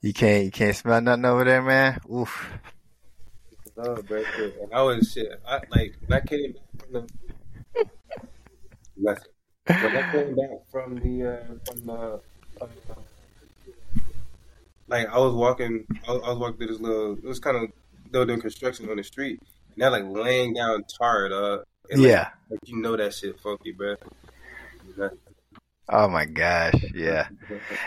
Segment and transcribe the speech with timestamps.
[0.00, 2.00] you can't you can't smell nothing over there, man.
[2.12, 2.52] Oof.
[3.76, 4.22] No, bro.
[4.62, 5.28] And I was shit.
[5.46, 7.06] I like when I came back from the.
[9.66, 12.20] When I came back from the uh, from the
[12.62, 12.66] uh,
[14.88, 17.12] like I was walking, I was, I was walking through this little.
[17.14, 17.70] It was kind of
[18.10, 21.58] they were doing construction on the street, and they're like laying down tar, uh,
[21.90, 22.28] and, like, Yeah.
[22.48, 23.96] like you know that shit funky, bro.
[25.88, 26.74] Oh my gosh.
[26.94, 27.28] Yeah.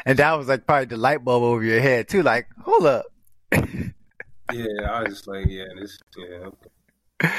[0.06, 2.24] And that was like probably the light bulb over your head too.
[2.24, 3.06] Like, hold up.
[4.52, 6.50] Yeah, I was just like, yeah, this, yeah.
[7.22, 7.34] Okay.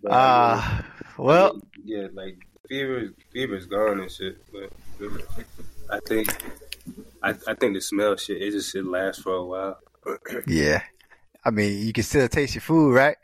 [0.00, 0.82] But, Uh
[1.16, 2.36] well, yeah, like
[2.68, 4.38] fever, fever's gone and shit.
[4.52, 4.70] But
[5.90, 6.28] I think,
[7.20, 9.78] I, I think the smell shit, it just should last for a while.
[10.46, 10.82] yeah.
[11.44, 13.16] I mean, you can still taste your food, right?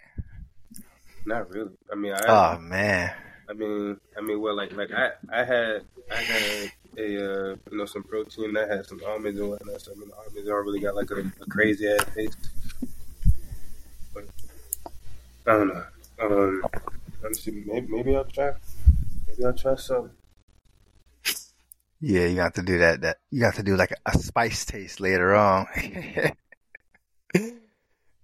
[1.24, 1.70] Not really.
[1.92, 3.14] I mean, I, Oh man.
[3.48, 7.78] I mean, I mean, well, like, like I, I had, I had a, uh, you
[7.78, 8.56] know, some protein.
[8.56, 9.80] I had some almonds and whatnot.
[9.80, 12.50] So I mean, the almonds don't really got like a, a crazy ass taste.
[14.12, 14.24] But
[15.46, 15.84] I don't know.
[16.20, 16.62] Um,
[17.22, 17.64] let see.
[17.66, 18.52] Maybe, maybe I'll try.
[19.28, 20.10] Maybe I'll try some.
[22.00, 23.00] Yeah, you got to do that.
[23.00, 25.66] That you got to do like a, a spice taste later on.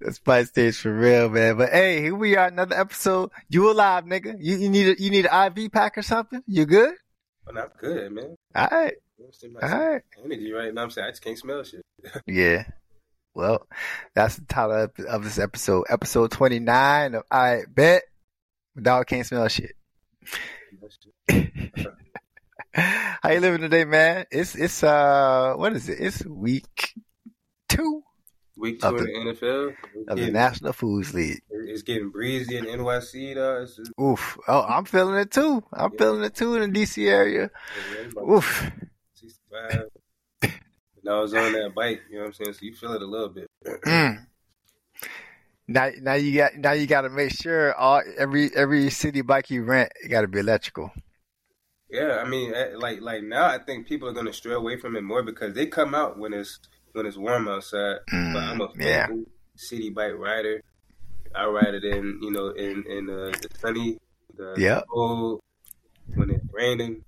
[0.01, 1.57] the spice taste for real, man.
[1.57, 3.31] But hey, here we are, another episode.
[3.49, 4.37] You alive, nigga?
[4.41, 6.43] You you need a, you need an IV pack or something?
[6.47, 6.95] You good?
[7.49, 8.37] I'm good, man.
[8.55, 9.57] All right, You know, I'm saying?
[9.63, 10.03] all right.
[10.25, 10.83] energy right now.
[10.85, 11.83] I'm saying I just can't smell shit.
[12.27, 12.65] Yeah.
[13.35, 13.67] Well,
[14.15, 18.03] that's the title of, this episode, episode twenty nine of I bet.
[18.75, 19.73] My Dog can't smell shit.
[22.73, 24.27] How you living today, man?
[24.31, 25.99] It's it's uh what is it?
[26.01, 26.95] It's week
[27.69, 28.03] two
[28.61, 29.75] Week two Of in the- the NFL.
[30.09, 31.41] Of the National Foods League.
[31.51, 33.65] it's getting breezy in NYC, though.
[33.65, 34.39] Just, Oof.
[34.47, 35.65] Oh, I'm feeling it too.
[35.73, 37.51] I'm feeling it too in the DC area.
[38.15, 38.71] yeah, Oof.
[39.15, 39.85] 65.
[40.43, 42.53] And I was on that bike, you know what I'm saying?
[42.53, 43.49] So you feel it a little bit.
[43.87, 44.27] Mm.
[45.67, 49.51] Now, now you got now you got to make sure all every every city bike
[49.51, 50.91] you rent got to be electrical.
[51.89, 54.97] Yeah, I mean, eh, like like now, I think people are gonna stray away from
[54.97, 56.59] it more because they come out when it's
[56.93, 57.99] when it's warm outside.
[58.13, 59.07] Mm, but I'm a yeah.
[59.09, 59.25] faithful
[59.57, 60.63] city bike rider.
[61.35, 63.99] I ride it in you know in in uh, the sunny,
[64.35, 64.85] the Yep.
[64.91, 65.41] cold,
[66.15, 67.05] when it's raining.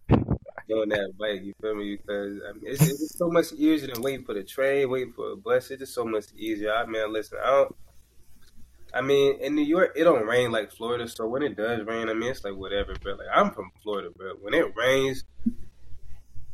[0.71, 1.97] On that bike, you feel me?
[1.97, 5.12] Because I mean, it's, it's just so much easier than waiting for the train, waiting
[5.12, 5.71] for a bus.
[5.71, 6.72] It's just so much easier.
[6.72, 7.76] I mean, listen, I don't.
[8.94, 12.09] I mean, in New York, it don't rain like Florida, so when it does rain,
[12.09, 13.15] I mean, it's like whatever, bro.
[13.15, 14.34] Like I'm from Florida, bro.
[14.41, 15.25] When it rains,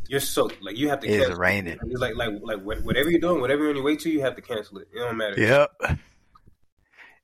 [0.09, 0.63] you're soaked.
[0.63, 1.07] Like you have to.
[1.07, 1.41] It's cancel.
[1.41, 1.79] raining.
[1.83, 4.37] It's like like like whatever you're doing, whatever you're on your way to, you have
[4.37, 4.89] to cancel it.
[4.93, 5.41] It don't matter.
[5.41, 5.99] Yep.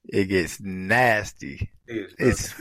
[0.07, 1.71] It gets nasty.
[1.87, 2.15] It is.
[2.19, 2.55] It's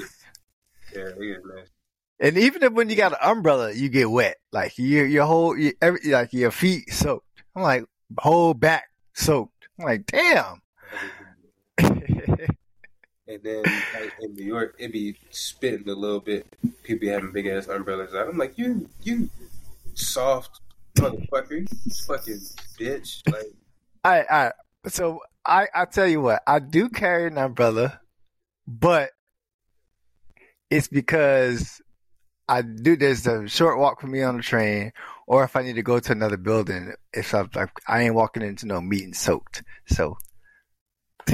[0.96, 1.72] yeah, it is nasty.
[2.20, 4.38] and even if when you got an umbrella, you get wet.
[4.52, 7.44] Like your your whole your, every like your feet soaked.
[7.56, 7.86] I'm like
[8.18, 9.68] whole back soaked.
[9.78, 10.62] I'm like damn.
[13.26, 16.46] And then like in New York, it be spitting a little bit.
[16.84, 18.28] People be having big ass umbrellas out.
[18.28, 19.30] I'm like, you, you
[19.96, 20.60] soft
[20.98, 21.68] motherfucker,
[22.08, 22.42] fucking
[22.80, 23.22] bitch.
[23.32, 23.54] Like,
[24.04, 24.52] I I
[24.88, 28.00] so I I tell you what I do carry an umbrella,
[28.68, 29.12] but
[30.70, 31.82] it's because
[32.48, 32.96] I do.
[32.96, 34.92] There's a short walk for me on the train,
[35.28, 38.44] or if I need to go to another building, if I'm like I ain't walking
[38.44, 39.64] into no meeting soaked.
[39.88, 40.18] So.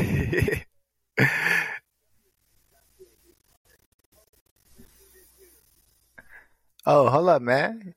[6.86, 7.96] oh, hold up, man!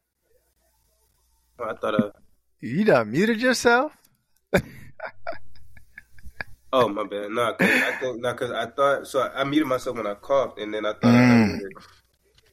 [1.68, 2.10] I thought, uh,
[2.60, 3.92] You done muted yourself?
[6.72, 9.66] oh my bad, no, cause I think, no, cause I thought, so I, I muted
[9.68, 11.60] myself when I coughed, and then I thought, Mm.
[11.60, 11.72] it.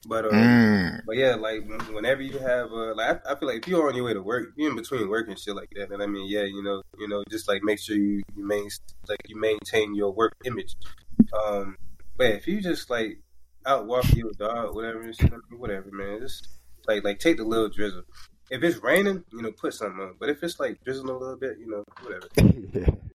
[0.07, 1.01] but um, Mm.
[1.05, 3.95] But yeah, like whenever you have, uh, like I, I feel like if you're on
[3.95, 5.91] your way to work, you're in between work and shit like that.
[5.91, 8.67] And I mean, yeah, you know, you know, just like make sure you, you main,
[9.07, 10.75] like you maintain your work image.
[11.45, 11.77] Um,
[12.17, 13.21] but yeah, if you just like
[13.65, 16.47] out walk your dog, whatever, and shit, I mean, whatever, man, just
[16.87, 18.03] like like take the little drizzle.
[18.49, 20.15] If it's raining, you know, put something on.
[20.19, 22.97] But if it's like drizzling a little bit, you know, whatever.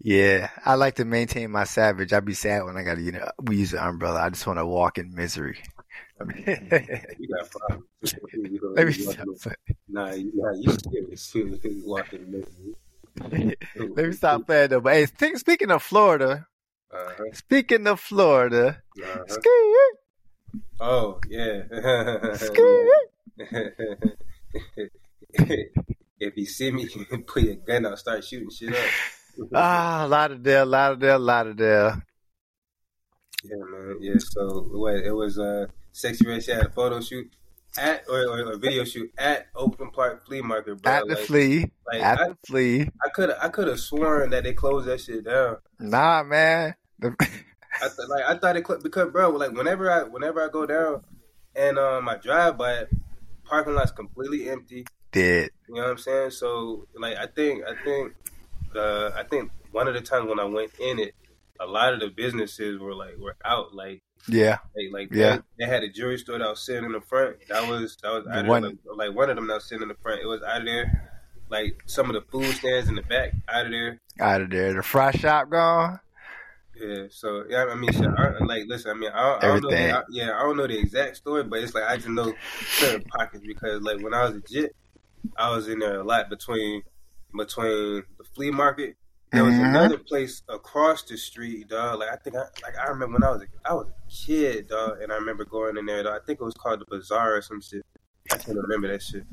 [0.00, 2.12] Yeah, I like to maintain my savage.
[2.12, 4.22] I'd be sad when I gotta, you know, we use an umbrella.
[4.22, 5.58] I just want to walk in misery.
[6.46, 7.86] You got problems.
[8.32, 9.26] You Let me stop.
[9.88, 11.34] Nah, you, nah, you serious.
[11.34, 12.44] You walking.
[13.20, 14.80] Let me stop playing though.
[14.80, 16.46] But hey, think, speaking of Florida,
[16.92, 19.24] Uh-huh, speaking of Florida, uh-huh.
[19.26, 19.76] ski,
[20.80, 22.34] Oh yeah.
[22.34, 22.90] ski.
[26.20, 26.88] if you see me
[27.26, 28.84] put your gun out, start shooting shit up.
[29.54, 32.02] Ah, Lauderdale, Lauderdale, Lauderdale.
[33.44, 33.96] Yeah, man.
[34.00, 34.14] Yeah.
[34.18, 34.94] So what?
[34.96, 37.30] It was uh Sexyy Red she had a photo shoot
[37.76, 40.92] at or, or, a video shoot at Oakland Park Flea Market, bro.
[40.92, 41.70] At the like, flea.
[41.86, 42.88] like, at I- the flea.
[43.04, 45.58] I could I could have sworn that they closed that shit down.
[45.78, 46.74] Nah, man.
[46.98, 50.48] The- I th- like I thought it cl- because bro, like whenever I whenever I
[50.48, 51.04] go down
[51.54, 52.88] and um I drive by it,
[53.48, 54.86] parking lot's completely empty.
[55.12, 55.50] Did.
[55.68, 56.30] You know what I'm saying?
[56.32, 58.14] So like I think I think
[58.76, 61.14] uh I think one of the times when I went in it,
[61.60, 64.58] a lot of the businesses were like were out like Yeah.
[64.76, 65.38] like, like Yeah.
[65.58, 67.36] they, they had a jewelry store that was sitting in the front.
[67.48, 68.70] That was that was out of One- there.
[68.86, 70.20] Like, like one of them that was sitting in the front.
[70.20, 71.10] It was out of there.
[71.50, 73.98] Like some of the food stands in the back out of there.
[74.20, 74.74] Out of there.
[74.74, 76.00] The fry shop gone.
[76.80, 79.62] Yeah, so yeah, I mean, shit, I, like, listen, I mean, I, don't- I don't
[79.62, 82.08] know, the, I, yeah, I don't know the exact story, but it's like I just
[82.08, 82.32] know
[82.78, 84.74] certain pockets because, like, when I was a jit,
[85.36, 86.82] I was in there a lot between
[87.36, 88.96] between the flea market.
[89.32, 89.68] There was Mhm.
[89.68, 91.98] another place across the street, dog.
[91.98, 94.68] Like I think, I like I remember when I was a, I was a kid,
[94.68, 96.02] dog, and I remember going in there.
[96.02, 96.20] Dog.
[96.22, 97.84] I think it was called the Bazaar or some shit.
[98.32, 99.24] I can't remember that shit,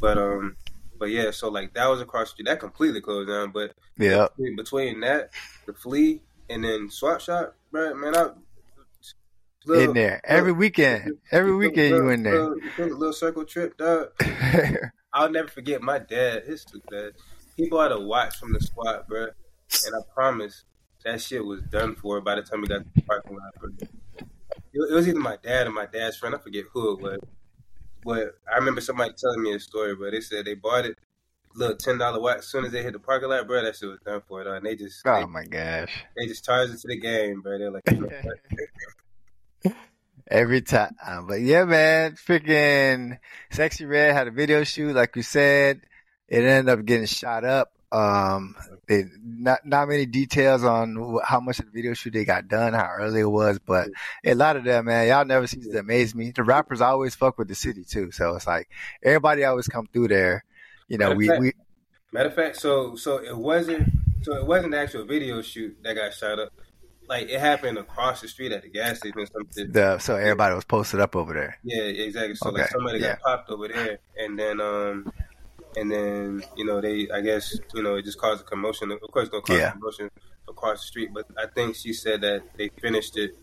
[0.00, 0.56] but um,
[0.98, 2.46] but yeah, so like that was across the street.
[2.46, 5.30] That completely closed down, but yeah, between, between that,
[5.66, 8.30] the flea, and then swap shop, bro, man, I
[9.74, 10.20] in there.
[10.24, 11.18] Every weekend.
[11.32, 12.40] Every weekend you in there.
[12.40, 14.08] Little, little, little circle trip, dog.
[15.12, 16.44] I'll never forget my dad.
[16.44, 17.12] His dad.
[17.56, 20.64] He bought a watch from the squad, bro, and I promise
[21.04, 23.54] that shit was done for by the time we got to the parking lot.
[23.58, 23.70] Bro.
[23.80, 26.34] It, it was either my dad or my dad's friend.
[26.34, 27.18] I forget who it was,
[28.04, 29.94] but I remember somebody telling me a story.
[29.96, 30.98] But they said they bought it,
[31.56, 32.38] little ten dollar watch.
[32.38, 34.44] As soon as they hit the parking lot, bro, that shit was done for.
[34.44, 34.56] Dog.
[34.56, 36.04] And they just they, oh my gosh.
[36.16, 37.58] they just charged it to the game, bro.
[37.58, 38.08] They're like, you know
[39.62, 39.74] what?
[40.28, 40.94] Every time.
[41.28, 43.18] But yeah, man, freaking
[43.52, 45.82] Sexyy Red had a video shoot, like you said.
[46.28, 47.72] It ended up getting shot up.
[47.92, 48.56] Um,
[48.88, 52.74] they, not not many details on how much of the video shoot they got done,
[52.74, 53.88] how early it was, but
[54.24, 56.32] a lot of them, man, y'all never cease to amaze me.
[56.32, 58.68] The rappers always fuck with the city too, so it's like
[59.04, 60.44] everybody always come through there.
[60.88, 61.52] You know, we we
[62.12, 63.88] Matter of fact, so so it wasn't
[64.22, 66.52] so it wasn't the actual video shoot that got shot up.
[67.08, 69.72] Like it happened across the street at the gas station or something.
[69.72, 71.58] the so everybody was posted up over there.
[71.62, 72.34] Yeah, exactly.
[72.36, 73.16] So like somebody yeah.
[73.16, 75.12] got popped over there, and then um,
[75.76, 78.90] and then you know they, I guess you know it just caused a commotion.
[78.92, 79.70] Of course, it's gonna cause Yeah.
[79.70, 80.10] a commotion
[80.48, 81.10] across the street.
[81.12, 83.36] But I think she said that they finished it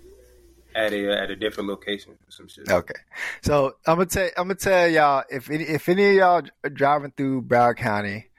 [0.76, 2.70] at a at a different location or some shit.
[2.70, 2.94] Okay,
[3.42, 6.70] so I'm gonna tell I'm gonna tell y'all if any, if any of y'all are
[6.70, 8.30] driving through Broward County,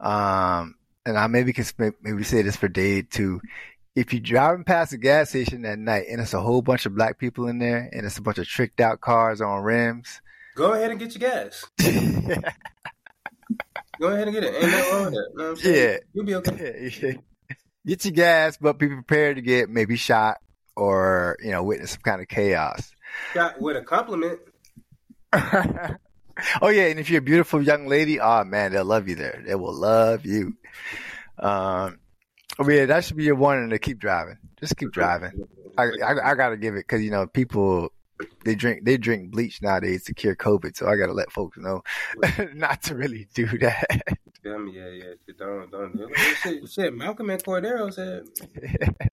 [0.00, 0.74] um,
[1.06, 1.64] and I maybe can
[2.02, 3.40] maybe say this for Dave too.
[3.96, 6.94] If you're driving past a gas station at night and it's a whole bunch of
[6.94, 10.20] black people in there and it's a bunch of tricked out cars on rims,
[10.54, 11.64] Go ahead and get your gas.
[14.00, 14.54] Go ahead and get it.
[14.54, 15.30] Ain't nothing wrong with that.
[15.34, 15.96] You know Yeah.
[16.14, 17.18] you'll be okay.
[17.86, 20.38] get your gas, but be prepared to get maybe shot
[20.78, 22.92] or you know witness some kind of chaos.
[23.34, 24.40] Got with a compliment.
[25.32, 29.42] oh yeah, and if you're a beautiful young lady, oh man, they'll love you there.
[29.44, 30.54] They will love you.
[31.38, 31.98] Um,
[32.58, 34.38] oh yeah, that should be your warning to keep driving.
[34.60, 35.32] Just keep driving.
[35.76, 37.90] I I, I gotta give it because you know people
[38.44, 41.82] they drink they drink bleach nowadays to cure COVID, so I gotta let folks know
[42.54, 44.02] not to really do that.
[44.42, 44.68] Feel?
[44.68, 45.34] Yeah, yeah.
[45.36, 46.18] Don't, don't do it.
[46.42, 48.24] Shit, shit, Malcolm and Cordero said.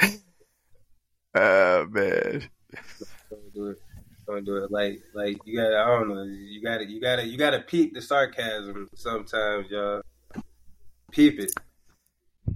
[1.34, 2.48] oh man,
[3.30, 3.78] Don't do it.
[4.26, 4.70] Don't do it.
[4.70, 5.78] Like, like you gotta.
[5.78, 6.22] I don't know.
[6.22, 6.86] You gotta.
[6.88, 7.26] You gotta.
[7.26, 10.02] You gotta peep the sarcasm sometimes, y'all.
[11.10, 11.52] Peep it.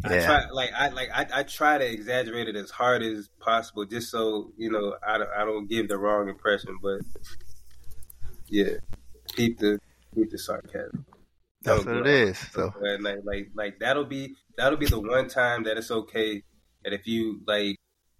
[0.05, 0.51] I yeah, try.
[0.51, 1.11] Like, I like.
[1.13, 5.19] I, I try to exaggerate it as hard as possible, just so you know I
[5.19, 5.31] don't.
[5.37, 6.79] I don't give the wrong impression.
[6.81, 7.01] But
[8.47, 8.75] yeah,
[9.35, 9.81] peep the
[10.15, 11.05] peep the sarcasm.
[11.63, 12.39] that's what it is.
[12.39, 16.43] So like, like, like that'll be that'll be the one time that it's okay
[16.85, 17.77] that if you like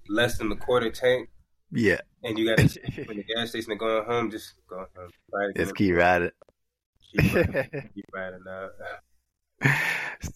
[0.09, 1.29] less than the quarter tank
[1.75, 5.11] yeah, and you got to when the gas station and going home, just go home.
[5.33, 6.31] To just keep riding.
[7.13, 8.71] keep riding, keep riding out.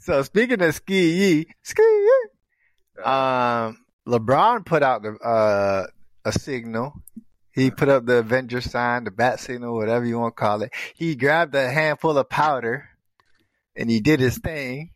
[0.01, 5.87] so speaking of skee skee yee, um, LeBron put out the uh,
[6.25, 6.95] a signal.
[7.53, 10.73] He put up the Avenger sign, the bat signal, whatever you want to call it.
[10.95, 12.89] He grabbed a handful of powder
[13.75, 14.91] and he did his thing,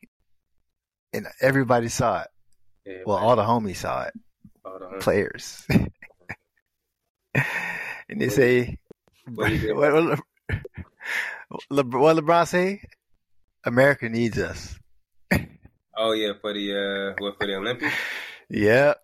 [1.12, 2.28] and everybody saw it.
[2.86, 3.26] Yeah, Well, man.
[3.28, 4.14] all the homies saw it,
[4.64, 5.00] All the homies.
[5.00, 5.66] players.
[8.08, 8.78] and they say,
[9.34, 10.18] What what,
[11.70, 12.82] Le, what LeBron say?
[13.64, 14.76] America needs us.
[15.96, 17.94] Oh yeah, for the uh, what for the Olympics?
[18.48, 18.94] Yeah.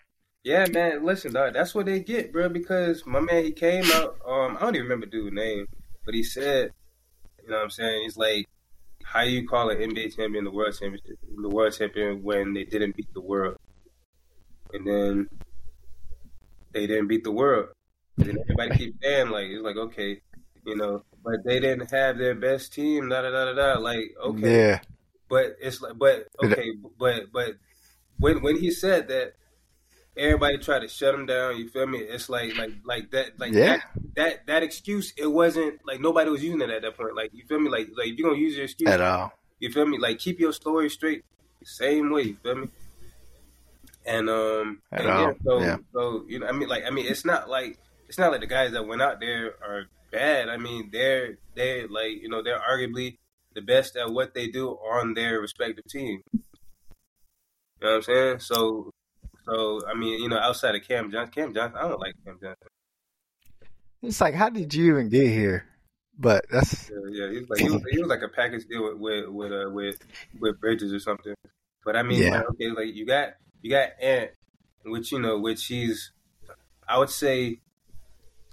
[0.45, 1.05] Yeah, man.
[1.07, 2.49] Listen, dog, that's what they get, bro.
[2.51, 4.19] Because my man, he came out.
[4.27, 5.67] Um, I don't even remember dude's name,
[6.05, 6.71] but he said,
[7.43, 8.47] you know, what I'm saying, he's like,
[9.05, 12.97] how you call an NBA champion the world championship, the world champion when they didn't
[12.97, 13.57] beat the world,
[14.79, 15.29] and then
[16.73, 17.69] they didn't beat the world.
[18.19, 20.21] And everybody keeps saying like it's like okay,
[20.67, 23.09] you know, but they didn't have their best team.
[23.09, 23.79] Da da da da da.
[23.81, 24.81] Like okay, Yeah.
[25.29, 27.55] but it's like but okay, but but
[28.19, 29.35] when when he said that.
[30.17, 31.59] Everybody tried to shut him down.
[31.59, 31.99] You feel me?
[32.01, 33.77] It's like, like, like that, like Yeah.
[33.77, 33.85] that,
[34.17, 35.13] that, that excuse.
[35.17, 37.15] It wasn't like nobody was using it at that point.
[37.15, 37.71] Like, you feel me?
[37.71, 39.33] Like, like if you're gonna use your excuse, At all.
[39.61, 39.97] you feel me?
[39.97, 41.23] Like keep your story straight,
[41.63, 42.23] same way.
[42.23, 42.69] You feel me?
[44.09, 45.77] And um, and yeah, so yeah.
[45.93, 48.47] so you know, I mean, like I mean, it's not like it's not like the
[48.47, 50.49] guys that went out there are bad.
[50.49, 53.19] I mean, they're they're like you know they're arguably
[53.55, 56.23] the best at what they do on their respective team.
[56.33, 56.41] You
[57.83, 58.39] know what I'm saying?
[58.41, 58.91] So
[59.45, 62.39] so I mean, you know, outside of Cam Johnson, Cam Johnson, I don't like Cam
[62.43, 62.69] Johnson.
[64.03, 65.67] It's like, how did you even get here?
[66.19, 68.85] But that's Yeah, yeah, he was like he was, he was like a package deal
[68.85, 69.99] with with with uh, with,
[70.41, 71.35] with Bridges or something.
[71.85, 72.39] But I mean, Yeah.
[72.39, 74.31] like, okay, like you got you got Ant,
[74.85, 76.13] which you know, which he's
[76.89, 77.61] I would say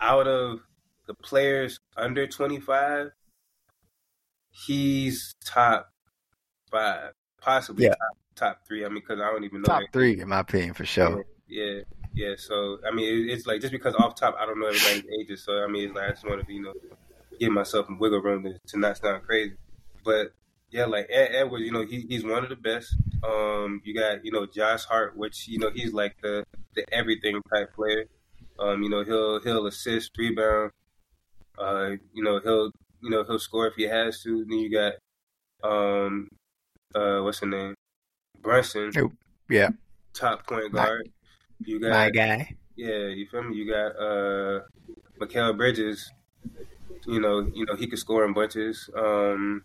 [0.01, 0.59] out of
[1.07, 3.12] the players under twenty five,
[4.51, 5.89] he's top
[6.71, 7.89] five, possibly Yeah.
[7.91, 8.83] top top three.
[8.85, 11.25] I mean, because I don't even know top that- three in my opinion for sure.
[11.47, 11.81] yeah,
[12.13, 12.33] yeah.
[12.38, 15.43] So I mean, it, it's like just because off top, I don't know everybody's ages.
[15.43, 16.74] So I mean, it's like I just want to, you know,
[17.39, 19.55] give myself some wiggle room to, to not sound crazy.
[20.03, 20.33] But
[20.75, 22.94] yeah, like Ed, Edwards, you know, he, he's one of the best.
[23.24, 26.44] Um, you got you know Josh Hart, which you know he's like the
[26.75, 28.05] the everything type player.
[28.60, 30.72] Um, you know, he'll he'll assist, rebound.
[31.58, 34.44] Uh, you know, he'll you know he'll score if he has to.
[34.46, 34.94] Then you got
[35.63, 36.27] um,
[36.94, 37.74] uh, what's the name,
[38.41, 38.91] Brunson,
[39.50, 39.70] Yeah,
[40.13, 41.10] top point My- guard.
[41.63, 42.55] You got my guy.
[42.75, 43.55] yeah, you feel me?
[43.55, 44.60] You got uh
[45.22, 46.12] Mikal Bridges.
[47.08, 48.89] You know, you know he could score in bunches.
[48.96, 49.63] Um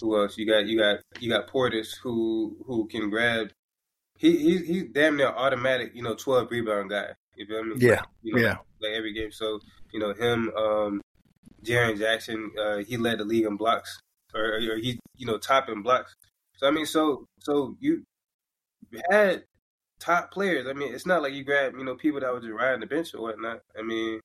[0.00, 0.36] who else?
[0.38, 3.50] You got you got you got Portis who who can grab
[4.18, 7.10] he he's he's damn near automatic, you know, twelve rebound guy.
[7.36, 7.76] You feel me?
[7.78, 8.56] Yeah, You know, yeah.
[8.80, 9.30] like every game.
[9.30, 9.60] So,
[9.92, 11.00] you know, him, um
[11.64, 14.00] Jaren Jackson, uh, he led the league in blocks.
[14.34, 16.14] Or, or he you know, top in blocks.
[16.56, 18.02] So I mean so so you
[19.10, 19.44] had
[20.00, 20.66] top players.
[20.66, 22.86] I mean, it's not like you grab, you know, people that were just riding the
[22.86, 23.60] bench or whatnot.
[23.78, 24.20] I mean,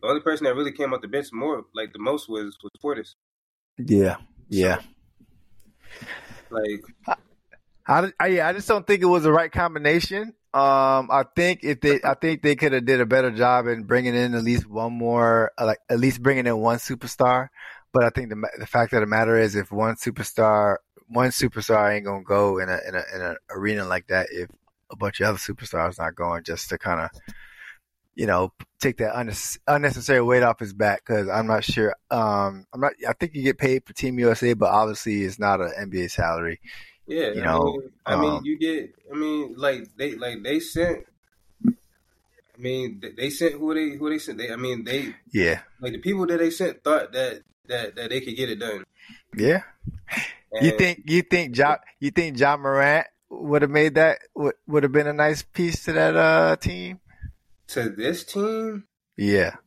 [0.00, 2.70] the only person that really came off the bench more, like the most, was was
[2.82, 3.14] Portis.
[3.78, 4.16] Yeah,
[4.48, 4.80] yeah.
[6.50, 7.18] Like,
[7.86, 10.34] I, I, yeah, I just don't think it was the right combination.
[10.54, 13.84] Um, I think if they, I think they could have did a better job in
[13.84, 17.48] bringing in at least one more, uh, like at least bringing in one superstar.
[17.92, 20.76] But I think the the fact of the matter is, if one superstar,
[21.06, 24.50] one superstar ain't gonna go in a in a in an arena like that if
[24.90, 27.10] a bunch of other superstars not going, just to kind of,
[28.18, 29.14] you know, take that
[29.68, 31.04] unnecessary weight off his back.
[31.06, 31.94] Because I'm not sure.
[32.10, 32.92] Um, I'm not.
[33.08, 36.60] I think you get paid for Team USA, but obviously it's not an NBA salary.
[37.06, 40.42] yeah, You I know, mean, I mean, um, you get, I mean, like they, like
[40.42, 41.06] they sent.
[41.66, 44.38] I mean, they- they sent who they who they sent.
[44.38, 48.10] They, I mean, they Yeah, like the people that they sent thought that that that
[48.10, 48.84] they could get it done.
[49.36, 49.62] yeah.
[50.52, 54.54] And You think you think John you think Ja Morant would have made that would
[54.66, 57.00] would have been a nice piece to that uh team?
[57.68, 58.86] To this team?
[59.16, 59.58] Yeah.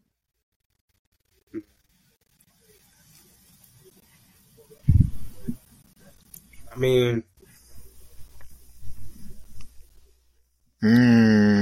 [6.72, 7.24] I mean,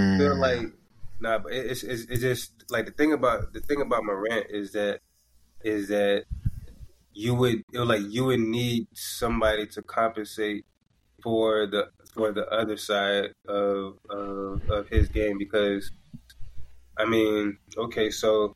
[0.01, 0.17] I Mm.
[0.17, 0.73] feel like
[1.19, 4.71] nah, but it's, it's it's just like the thing about the thing about Morant is
[4.73, 5.01] that
[5.63, 6.25] is that
[7.13, 10.65] you would it like you would need somebody to compensate
[11.23, 15.91] for the for the other side of of, of his game because
[16.99, 18.55] I mean okay so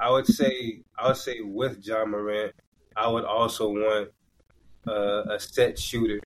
[0.00, 2.52] I would say I would say with Ja Morant
[2.94, 4.10] I would also want
[4.86, 6.20] uh, a set shooter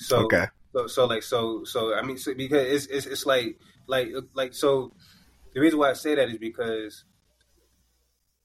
[0.00, 0.46] so okay.
[0.72, 4.54] so, so like, so, so, I mean, so, because it's, it's, it's like, like, like,
[4.54, 4.92] so
[5.52, 7.04] the reason why I say that is because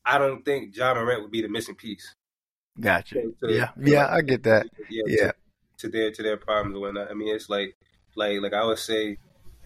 [0.05, 2.13] I don't think Ja Morant would be the missing piece.
[2.79, 3.15] Gotcha.
[3.15, 3.67] to- Yeah.
[3.67, 4.67] to, Yeah, like, I get that.
[4.89, 5.03] Yeah.
[5.07, 5.31] Yeah.
[5.31, 5.33] To,
[5.77, 7.09] to their, to their problems or whatnot.
[7.09, 7.77] I mean, it's like,
[8.15, 9.17] like, like I would say,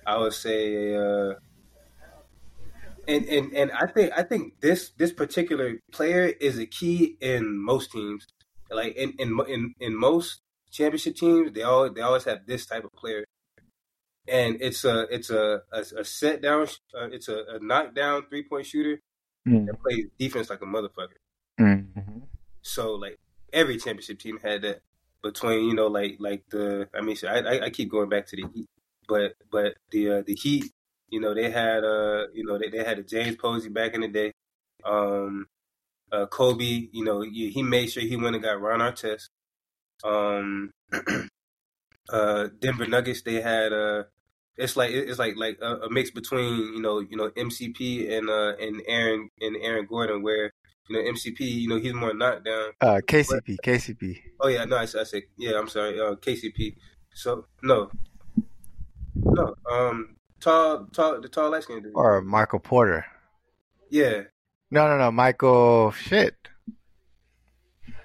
[0.06, 1.34] I would say, uh,
[3.10, 7.58] and, and, and I think, I think this, this particular player is a key in
[7.58, 8.28] most teams.
[8.72, 12.84] Like in, in, in, in most championship teams, they always, they always have this type
[12.84, 13.26] of player
[14.28, 18.44] and it's a it's a a, a set down uh, it's a, a knockdown three
[18.44, 19.00] point shooter
[19.48, 19.68] Mm.
[19.68, 21.16] that plays defense like a motherfucker.
[21.60, 22.24] Mhm.
[22.62, 23.18] So like
[23.54, 24.82] every championship team had that
[25.24, 28.36] between you know like like the I mean I I, I keep going back to
[28.36, 28.68] the Heat,
[29.08, 30.72] but but the uh, the Heat
[31.12, 34.02] you know they had uh you know they, they had a James Posey back in
[34.02, 34.32] the day.
[34.84, 35.48] Um,
[36.12, 39.30] uh, Kobe, you know, he, he made sure he went and got Ron Artest.
[40.04, 40.72] Um,
[42.10, 44.04] uh, Denver Nuggets, they had uh,
[44.58, 48.30] it's like it's like like a, a, mix between you know you know MCP and
[48.30, 50.52] uh and Aaron and Aaron Gordon, where
[50.90, 52.72] you know MCP, you know he's more knockdown.
[52.82, 54.22] Uh, KCP, but, KCP.
[54.40, 55.58] Oh yeah, no, I, I said yeah.
[55.58, 56.76] I'm sorry, uh, KCP.
[57.14, 57.90] So no,
[59.16, 61.94] no, um, tall, tall, the tall light skinned dude.
[61.96, 63.06] Or Michael Porter.
[63.90, 64.24] Yeah.
[64.72, 65.92] No, no, no, Michael.
[65.92, 66.36] Shit.
[67.88, 67.96] Yeah.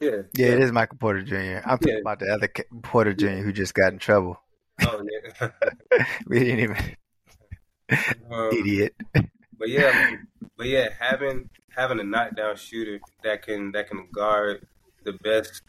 [0.00, 0.46] Yeah, yeah.
[0.46, 1.66] it is Michael Porter Jr.
[1.68, 2.00] I'm talking yeah.
[2.00, 2.48] about the other
[2.82, 3.42] Porter Jr.
[3.42, 4.40] who just got in trouble.
[4.82, 5.50] Oh yeah.
[6.26, 6.76] we didn't even.
[8.30, 8.94] Um, Idiot.
[9.12, 10.14] But yeah,
[10.56, 14.64] but yeah, having having a knockdown shooter that can that can guard
[15.04, 15.62] the best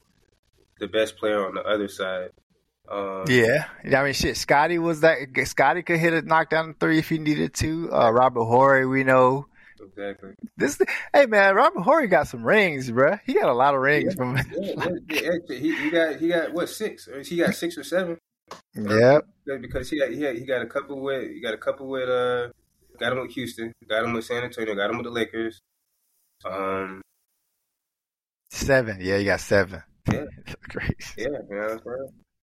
[0.80, 2.30] the best player on the other side.
[2.90, 4.36] Um, yeah, I mean, shit.
[4.38, 5.20] Scotty was that.
[5.46, 7.94] Scotty could hit a knockdown three if he needed to.
[7.94, 9.48] Uh, Robert Horry, we know.
[9.82, 10.32] Exactly.
[10.58, 10.80] This,
[11.14, 13.18] hey man, Robert Horry got some rings, bro.
[13.26, 14.38] He got a lot of rings yeah, from.
[14.38, 17.08] yeah, yeah, he, he got he got what six?
[17.26, 18.18] He got six or seven.
[18.74, 19.20] Yeah.
[19.46, 22.10] because he got, he had, he got a couple with he got a couple with
[22.10, 22.50] uh
[23.00, 25.62] got him with Houston, got him with San Antonio, got him with the Lakers.
[26.46, 27.02] Um,
[28.50, 28.98] seven.
[29.02, 29.82] Yeah, you got seven.
[30.12, 30.26] Yeah,
[30.70, 30.96] crazy.
[31.18, 31.80] Yeah, man.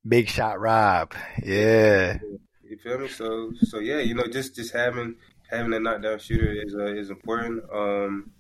[0.07, 1.15] Big shot, Rob.
[1.43, 2.19] Yeah.
[2.63, 3.09] You feel me?
[3.09, 5.17] So, so yeah, you know, just just having
[5.49, 7.65] having a knockdown shooter is uh, is important.
[7.73, 8.31] Um,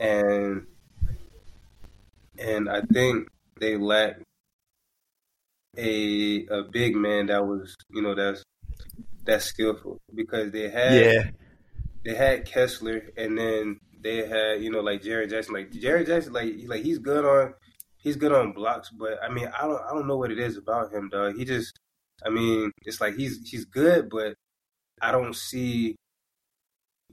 [0.00, 0.66] and
[2.38, 3.28] and I think
[3.60, 4.20] they lack
[5.76, 8.42] a a big man that was you know that's
[9.24, 11.30] that's skillful because they had yeah
[12.04, 16.32] they had Kessler and then they had you know like Jaren Jackson like Jaren Jackson
[16.32, 17.54] like like he's good on
[18.06, 20.56] he's good on blocks but I mean I don't I don't know what it is
[20.56, 21.76] about him dog he just
[22.24, 24.34] I mean it's like he's he's good but
[25.02, 25.96] I don't see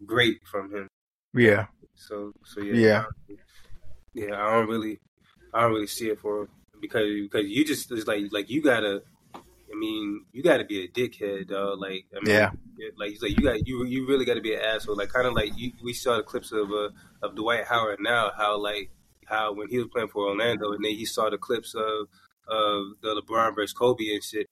[0.06, 0.88] great from him
[1.34, 3.34] yeah so so yeah yeah I
[4.14, 5.00] yeah I don't really
[5.52, 8.62] I don't really see it for him because because you just it's like like you
[8.62, 9.02] gotta.
[9.36, 11.80] I mean, you got to be a dickhead, dog.
[11.80, 12.52] Like, I mean, yeah,
[12.96, 14.96] like he's like you got you you really got to be an asshole.
[14.96, 16.90] Like, kind of like you, we saw the clips of uh,
[17.24, 18.92] of Dwight Howard now, how like
[19.28, 22.08] how when he was playing for Orlando, and then he saw the clips of
[22.48, 24.48] of the LeBron versus Kobe and shit,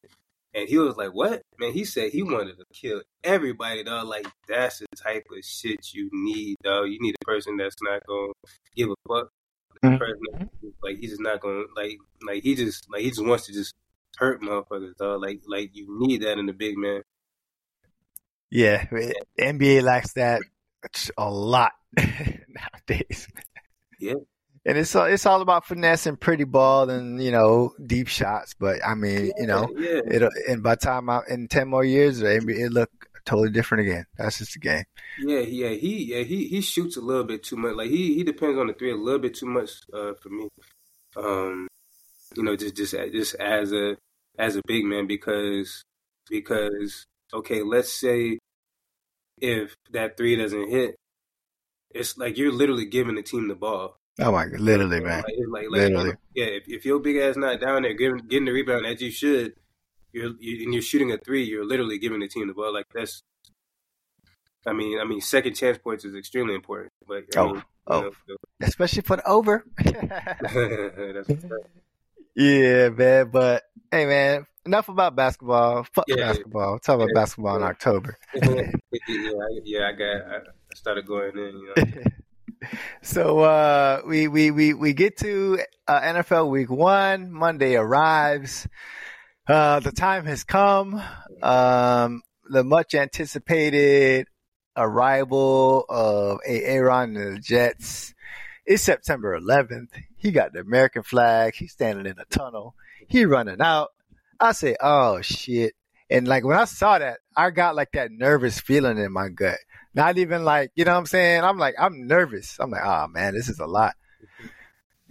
[0.54, 4.08] and he was like, "What, man?" He said he wanted to kill everybody, dog.
[4.08, 6.90] Like, that's the type of shit you need, dog.
[6.90, 8.34] You need a person that's not gonna
[8.76, 9.30] give a fuck
[9.84, 10.68] mm-hmm.
[10.84, 13.74] like he's just not gonna like like he just like he just wants to just
[14.18, 15.22] hurt motherfuckers, dog.
[15.22, 17.02] Like like you need that in the big man.
[18.50, 18.86] Yeah,
[19.40, 20.42] NBA lacks that
[21.18, 23.28] a lot nowadays.
[24.00, 24.16] Yeah.
[24.64, 28.54] And it's all, it's all about finesse and pretty ball and you know deep shots,
[28.58, 30.02] but I mean you know yeah.
[30.06, 32.92] it and by time I, in ten more years it look
[33.26, 34.06] totally different again.
[34.18, 34.84] That's just the game.
[35.20, 37.76] Yeah, yeah, he yeah he he shoots a little bit too much.
[37.76, 40.50] Like he he depends on the three a little bit too much uh, for me.
[41.16, 41.68] Um,
[42.36, 43.98] you know, just just just as a
[44.38, 45.84] as a big man because
[46.30, 48.40] because okay, let's say
[49.40, 50.96] if that three doesn't hit,
[51.94, 53.98] it's like you're literally giving the team the ball.
[54.20, 55.24] Oh my god, literally, man.
[55.24, 56.14] Like, like, like, literally.
[56.36, 59.12] Yeah, if, if your big ass not down there getting getting the rebound as you
[59.12, 59.54] should,
[60.12, 62.74] you're you, and you're shooting a three, you're literally giving the team the ball.
[62.74, 63.24] Like that's,
[64.66, 66.92] I mean, I mean, second chance points is extremely important.
[67.08, 68.36] But I oh, mean, oh, know, so.
[68.62, 69.66] especially for the over.
[69.84, 71.30] that's
[72.36, 73.30] yeah, man.
[73.32, 75.84] But hey, man, enough about basketball.
[75.94, 76.80] Fuck yeah, basketball.
[76.80, 78.18] Talk about yeah, basketball in October.
[78.36, 78.42] yeah,
[78.94, 80.36] I, yeah, I got.
[80.36, 80.40] I
[80.76, 81.58] started going in.
[81.58, 82.04] You know.
[83.02, 87.32] so uh, we we we we get to uh, NFL Week One.
[87.32, 88.68] Monday arrives.
[89.48, 91.02] Uh, the time has come.
[91.42, 94.28] Um, the much anticipated
[94.76, 98.14] arrival of Aaron and the Jets.
[98.66, 99.90] It's September 11th.
[100.16, 101.56] He got the American flag.
[101.56, 102.76] He's standing in a tunnel.
[103.08, 103.90] He running out.
[104.40, 105.74] I say, oh shit.
[106.10, 109.58] And like when I saw that, I got like that nervous feeling in my gut.
[109.94, 111.44] Not even like, you know what I'm saying?
[111.44, 112.58] I'm like, I'm nervous.
[112.60, 113.94] I'm like, oh man, this is a lot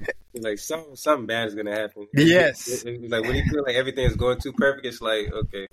[0.34, 2.06] like something something bad is gonna happen.
[2.14, 2.84] Yes.
[2.84, 5.66] Like when you feel like everything is going too perfect, it's like okay,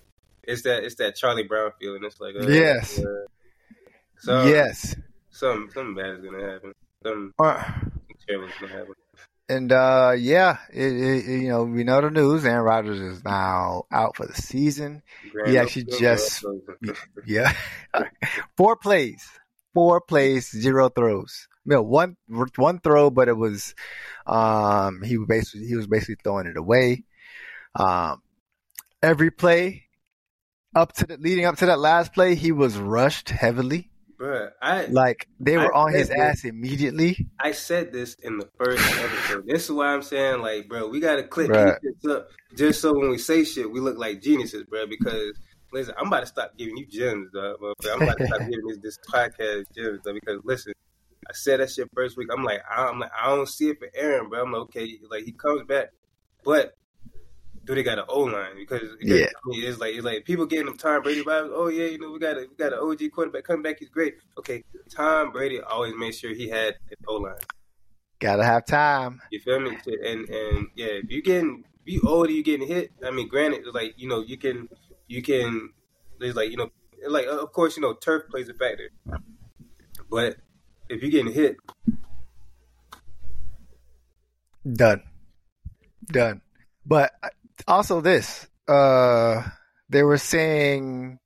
[0.44, 2.04] it's that it's that Charlie Brown feeling.
[2.04, 3.26] It's like uh, yes, uh,
[4.20, 4.96] so yes,
[5.30, 6.74] something something bad is gonna happen.
[7.04, 7.64] Something uh,
[8.28, 8.94] terrible is gonna happen.
[9.50, 12.46] And uh, yeah, it, it, you know we know the news.
[12.46, 15.02] Aaron Rodgers is now out for the season.
[15.32, 16.44] Grand he actually just
[17.26, 17.54] yeah,
[18.58, 19.26] four plays,
[19.74, 21.48] four plays, zero throws.
[21.66, 22.18] You know, one
[22.58, 23.74] one throw, but it was
[24.26, 27.06] um, he basically he was basically throwing it away.
[27.74, 28.22] Um,
[29.02, 29.88] every play
[30.76, 33.90] up to the leading up to that last play, he was rushed heavily.
[34.20, 37.28] Bruh, I like they were I on his ass immediately.
[37.40, 39.46] I said this in the first episode.
[39.46, 43.10] this is why I'm saying, like, bro, we gotta click this up just so when
[43.10, 44.88] we say shit, we look like geniuses, bro.
[44.88, 45.38] Because
[45.72, 47.58] listen, I'm about to stop giving you gems, dog.
[47.92, 50.74] I'm about to stop giving this, this podcast gems, dog, because listen,
[51.28, 52.30] I said that shit first week.
[52.36, 54.42] I'm like, I'm like, I don't see it for Aaron, bro.
[54.42, 55.90] I'm like, okay, like he comes back,
[56.44, 56.74] but
[57.68, 58.56] do they got an O line?
[58.56, 59.26] Because, because Yeah.
[59.26, 61.52] I mean, it's like it's like people getting them Tom Brady vibes.
[61.54, 63.80] Oh yeah, you know we got a we got an OG quarterback coming back.
[63.80, 64.16] He's great.
[64.38, 67.36] Okay, Tom Brady always made sure he had an O line.
[68.20, 69.22] Gotta have time.
[69.32, 69.78] You feel me?
[69.86, 72.92] And and yeah, if you getting if you older, you getting hit.
[73.06, 74.70] I mean, granted, like you know you can
[75.08, 75.70] you can.
[76.20, 76.72] There's like you know
[77.08, 78.90] like of course you know turf plays a factor,
[80.10, 80.38] but
[80.90, 81.58] if you're getting hit,
[84.74, 85.04] Done.
[86.08, 86.42] Done.
[86.86, 87.12] But
[87.68, 89.42] also this, uh,
[89.90, 91.20] they were saying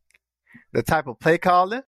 [0.73, 1.81] the type of play calling,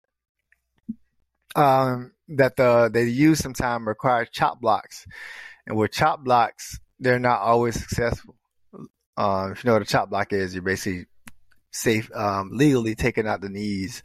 [1.55, 5.07] um, that the, they use sometimes requires chop blocks.
[5.67, 8.37] And with chop blocks, they're not always successful.
[9.17, 11.07] Um, if you know what a chop block is, you're basically
[11.71, 14.03] safe, um, legally taking out the knees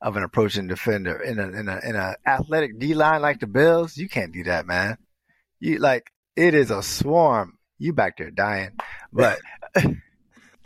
[0.00, 3.46] of an approaching defender in a, in a, in a athletic D line like the
[3.46, 3.96] Bills.
[3.96, 4.96] You can't do that, man.
[5.60, 7.58] You like, it is a swarm.
[7.78, 8.70] You back there dying,
[9.12, 9.38] but
[9.76, 9.92] I,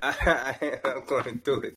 [0.84, 1.76] I'm going through it.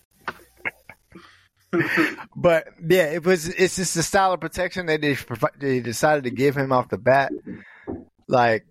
[2.35, 3.47] but yeah, it was.
[3.47, 5.17] It's just the style of protection that they
[5.59, 7.31] they decided to give him off the bat.
[8.27, 8.65] Like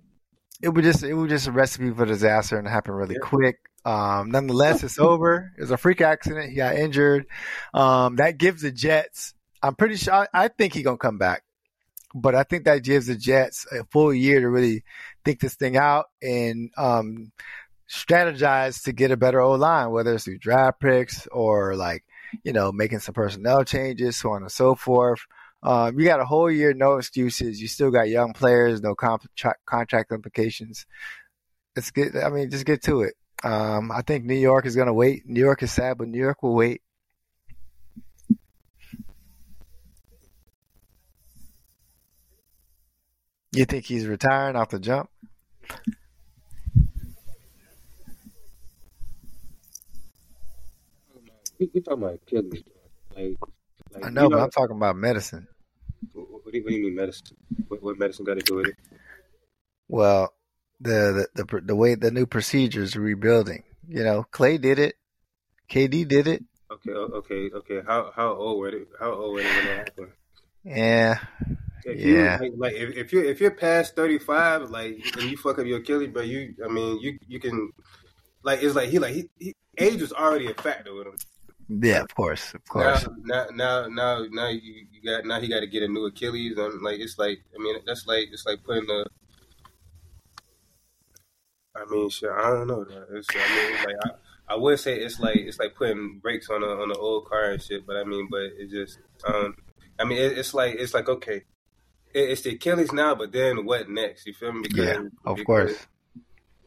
[0.63, 3.27] it was just it was just a recipe for disaster and it happened really Yeah.
[3.29, 3.57] quick.
[3.85, 5.51] Um, nonetheless, it's over.
[5.59, 6.51] It was a freak accident.
[6.51, 7.27] He got injured.
[7.75, 9.35] Um, that gives the Jets.
[9.61, 10.15] I'm pretty sure.
[10.15, 11.43] I, I think he's gonna come back,
[12.15, 14.85] but I think that gives the Jets a full year to really
[15.25, 17.33] think this thing out and um,
[17.91, 22.05] strategize to get a better O line, whether it's through draft picks or like
[22.45, 25.21] you know making some personnel changes, so on and so forth.
[25.63, 27.61] Um, you got a whole year, no excuses.
[27.61, 30.87] You still got young players, no contract contract implications.
[31.77, 32.17] Let's get.
[32.17, 33.15] I mean, just get to it.
[33.45, 35.23] Um, I think New York is going to wait.
[35.27, 36.83] New York is sad, but New York will wait.
[43.55, 45.11] You think he's retiring off the jump?
[51.59, 52.65] We talking about Achilles,
[53.17, 53.39] like,
[53.93, 55.47] like I know, you but I'm talking about medicine.
[56.13, 57.37] what, what do you, what do you mean medicine?
[57.69, 58.77] What, what medicine got to do with it?
[59.89, 60.35] Well,
[60.81, 63.63] the, the the the way the new procedures rebuilding.
[63.89, 64.97] You know, Klay did it.
[65.71, 66.43] KD did it.
[66.71, 67.81] Okay, okay, okay.
[67.87, 68.85] How how old were they?
[68.99, 70.13] How old were they when that happened?
[70.65, 71.19] Yeah,
[71.85, 72.39] If you, Yeah.
[72.41, 75.67] like, like if, if you're if you're past thirty five, like and you fuck up
[75.67, 77.73] your Achilles, bro, you I mean you you can
[78.43, 81.17] like it's like he like he, he age was already a factor with him.
[81.69, 83.07] yeah, of course, of course.
[83.07, 86.07] Now now now now, now you, you got now he got to get a new
[86.07, 89.07] Achilles and like it's like I mean that's like it's like putting the.
[91.75, 92.31] I mean, shit.
[92.31, 92.85] I don't know.
[93.13, 96.51] It's, I mean, it's like I, I would say it's like it's like putting brakes
[96.51, 97.87] on a on an old car and shit.
[97.87, 99.57] But I mean, but it just um,
[99.99, 101.45] I mean, it, it's like it's like okay,
[102.15, 104.27] it's the Achilles now, but then what next?
[104.27, 104.67] You feel me?
[104.73, 105.87] Yeah, of because, course.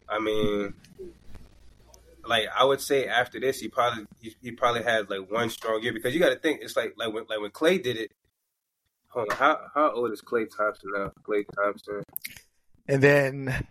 [0.10, 0.74] I mean,
[2.28, 5.82] like I would say after this, he probably he, he probably has like one strong
[5.82, 8.12] year because you got to think it's like like when like when Klay did it.
[9.10, 11.12] Hold on, how how old is Klay Thompson now?
[11.24, 12.04] Klay Thompson.
[12.88, 13.68] And then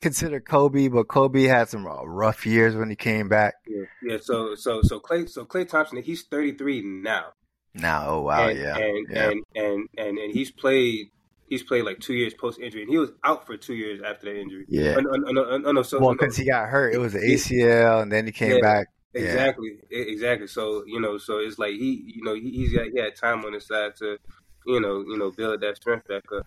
[0.00, 3.54] consider Kobe, but Kobe had some uh, rough years when he came back.
[3.66, 4.16] Yeah, yeah.
[4.20, 7.32] So so so Klay so Klay Thompson he's thirty three now.
[7.74, 9.30] Now, oh wow, and, yeah, and, yeah.
[9.30, 11.10] and and and and he's played
[11.48, 14.26] he's played like two years post injury, and he was out for two years after
[14.26, 14.64] that injury.
[14.68, 14.94] Yeah.
[14.96, 17.14] Oh, no, no, no, no, no, so, well, no, because he got hurt, it was
[17.14, 18.60] an ACL, and then he came Yeah.
[18.60, 18.88] back.
[19.12, 20.46] Exactly, E- exactly.
[20.46, 23.44] So you know, so it's like he, you know, he, he's got he had time
[23.44, 24.18] on his side to,
[24.66, 26.46] you know, you know, build that strength back up.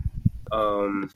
[0.51, 1.09] Um,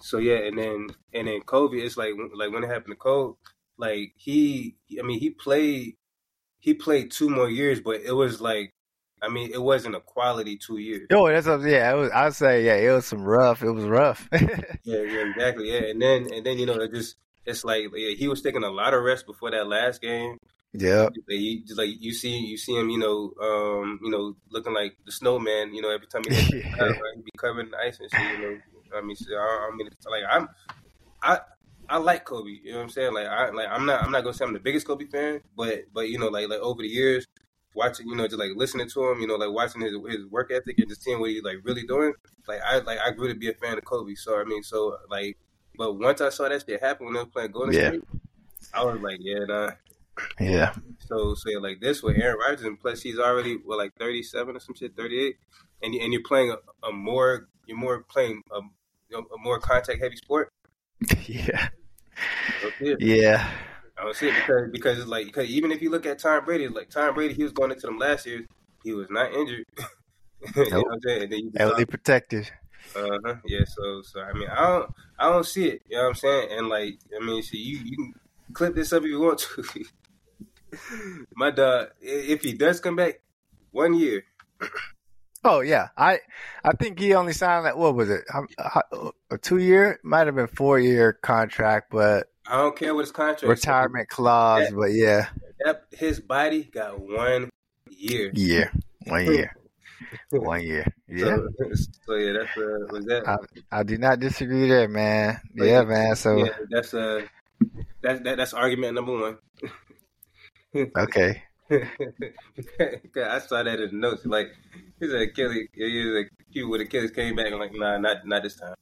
[0.00, 3.36] so yeah, and then and then Kobe, it's like like when it happened to Kobe,
[3.76, 5.96] like he, I mean, he played
[6.60, 8.72] he played two more years, but it was like,
[9.24, 11.06] I mean, it wasn't a quality two years.
[11.12, 11.92] Oh, that's what, yeah.
[11.92, 13.62] It was, I'd say yeah, it was some rough.
[13.62, 14.28] It was rough.
[14.86, 15.72] Yeah, yeah, exactly.
[15.72, 18.64] Yeah, and then and then you know, it just it's like yeah, he was taking
[18.64, 20.36] a lot of rest before that last game.
[20.74, 21.14] Yeah, Like,
[21.76, 25.72] like you see, you see him, you know, um, you know, looking like the snowman.
[25.72, 28.38] You know, every time he the right, be covered in ice and shit.
[28.38, 28.58] You know,
[28.98, 30.48] I mean, so I, I mean, it's like I'm,
[31.22, 31.38] I,
[31.88, 32.50] I like Kobe.
[32.50, 33.14] You know what I'm saying?
[33.14, 35.84] Like I, like I'm not, I'm not gonna say I'm the biggest Kobe fan, but
[35.94, 37.26] but you know, like like over the years,
[37.74, 40.50] watching, you know, just like listening to him, you know, like watching his his work
[40.52, 42.12] ethic and just seeing what he's like really doing.
[42.48, 44.14] Like I like I grew to be a fan of Kobe.
[44.14, 45.36] So I mean, so like,
[45.76, 47.88] but once I saw that shit happen when they were playing Golden Yeah.
[47.88, 48.02] State,
[48.72, 49.70] I was like, yeah, nah.
[50.40, 50.74] Yeah.
[51.08, 54.22] So so yeah, like this with Aaron Rodgers, and plus he's already well like thirty
[54.22, 55.36] seven or some shit, thirty eight,
[55.82, 58.58] and you- and you're playing a, a more you're more playing a,
[59.18, 60.52] a more contact heavy sport.
[61.26, 61.68] Yeah.
[62.80, 63.00] It.
[63.00, 63.50] Yeah.
[64.08, 66.90] I see it because because like because even if you look at Tom Brady, like
[66.90, 68.46] Tom Brady, he was going into them last years,
[68.82, 69.66] he was not injured.
[70.56, 71.22] you know what I'm saying?
[71.22, 72.50] And then you Heavily protected.
[72.94, 73.34] Uh huh.
[73.46, 73.64] Yeah.
[73.66, 75.82] So so I mean I don't I don't see it.
[75.88, 76.48] You know what I'm saying?
[76.52, 78.14] And like I mean, see you you can
[78.52, 79.64] clip this up if you want to.
[81.36, 83.20] My dog, if he does come back,
[83.70, 84.24] one year.
[85.44, 86.20] Oh yeah, I
[86.64, 87.76] I think he only signed that.
[87.76, 88.24] What was it?
[89.30, 90.00] A two year?
[90.02, 93.44] Might have been four year contract, but I don't care what his contract.
[93.44, 95.28] Retirement clause, that, but yeah,
[95.64, 97.50] that his body got one
[97.90, 98.30] year.
[98.34, 98.68] Yeah,
[99.06, 99.56] one year.
[100.30, 100.86] one year.
[101.08, 101.36] Yeah.
[101.36, 101.48] So,
[102.06, 103.28] so yeah, that's uh, was that.
[103.28, 105.40] I, I, do not disagree there, man.
[105.54, 106.16] Yeah, man.
[106.16, 107.22] So yeah, that's uh,
[108.02, 109.38] that's that, that's argument number one.
[110.96, 111.42] okay.
[111.70, 114.26] I saw that in the notes.
[114.26, 114.48] Like
[115.00, 117.52] he said, Achilles, he was like, cute with Achilles came back.
[117.52, 118.74] I'm like, nah, not not this time.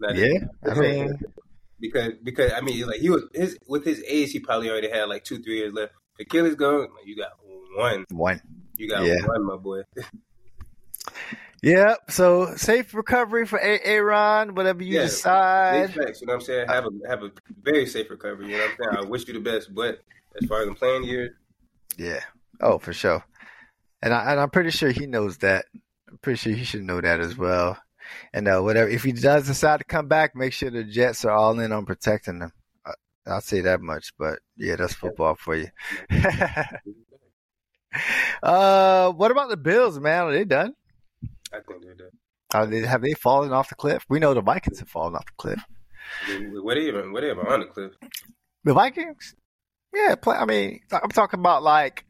[0.00, 0.28] not yeah,
[0.62, 0.78] this time.
[0.78, 1.18] I mean,
[1.82, 5.08] because because I mean, like he was his with his age, he probably already had
[5.08, 5.92] like two three years left.
[6.18, 7.32] Achilles gone, like, you got
[7.74, 8.40] one, one.
[8.76, 9.26] You got yeah.
[9.26, 9.82] one, my boy.
[11.62, 15.94] Yeah, so safe recovery for Aaron, whatever you yeah, decide.
[15.94, 16.68] Facts, you know what I'm saying?
[16.68, 17.30] Have a have a
[17.62, 18.46] very safe recovery.
[18.50, 19.06] You know what I'm saying?
[19.06, 20.00] I wish you the best, but
[20.40, 21.30] as far as I'm playing years,
[21.96, 22.20] yeah,
[22.60, 23.24] oh for sure.
[24.02, 25.66] And I and I'm pretty sure he knows that.
[26.08, 27.78] I'm pretty sure he should know that as well.
[28.32, 31.32] And uh, whatever, if he does decide to come back, make sure the Jets are
[31.32, 32.52] all in on protecting him.
[33.26, 35.68] I'll say that much, but yeah, that's football for you.
[38.42, 40.24] uh, what about the Bills, man?
[40.24, 40.74] Are they done?
[41.52, 42.10] I think they're done.
[42.54, 44.04] Are they, have they fallen off the cliff?
[44.08, 45.62] We know the Vikings have fallen off the cliff.
[46.62, 47.12] What even?
[47.12, 47.92] What even on the cliff?
[48.64, 49.34] The Vikings?
[49.94, 52.04] Yeah, play, I mean, I'm talking about like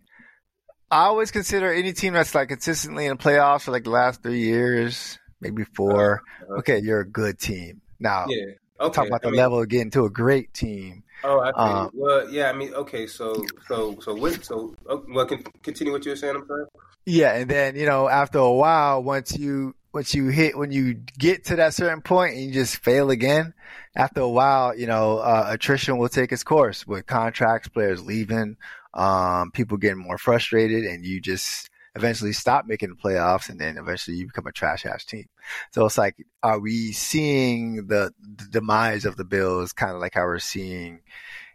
[0.90, 4.22] I always consider any team that's like consistently in the playoffs for like the last
[4.22, 6.22] three years, maybe four.
[6.48, 7.83] Uh, okay, you're a good team.
[8.00, 8.44] Now, yeah,
[8.81, 8.94] okay.
[8.94, 11.02] talk about the I mean, level of getting to a great team.
[11.24, 11.59] Oh, I think.
[11.59, 12.48] Um, well, yeah.
[12.48, 13.07] I mean, okay.
[13.07, 14.44] So, so, so, what?
[14.44, 16.37] So, oh, well, can, continue what you were saying.
[16.37, 16.64] I'm sorry.
[17.05, 20.94] Yeah, and then you know, after a while, once you once you hit when you
[20.94, 23.55] get to that certain point and you just fail again,
[23.96, 28.57] after a while, you know, uh, attrition will take its course with contracts, players leaving,
[28.94, 33.76] um, people getting more frustrated, and you just eventually stop making the playoffs, and then
[33.76, 35.26] eventually you become a trash ass team.
[35.72, 40.14] So it's like, are we seeing the, the demise of the Bills, kind of like
[40.14, 41.00] how we're seeing,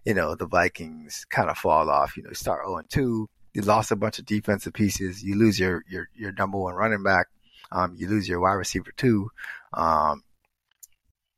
[0.06, 2.17] you know, the Vikings kind of fall off?
[2.17, 3.30] You know, start zero oh and two.
[3.54, 5.23] You lost a bunch of defensive pieces.
[5.23, 7.28] You lose your your your number one running back.
[7.71, 9.32] Um, you lose your wide receiver too.
[9.73, 10.23] Um,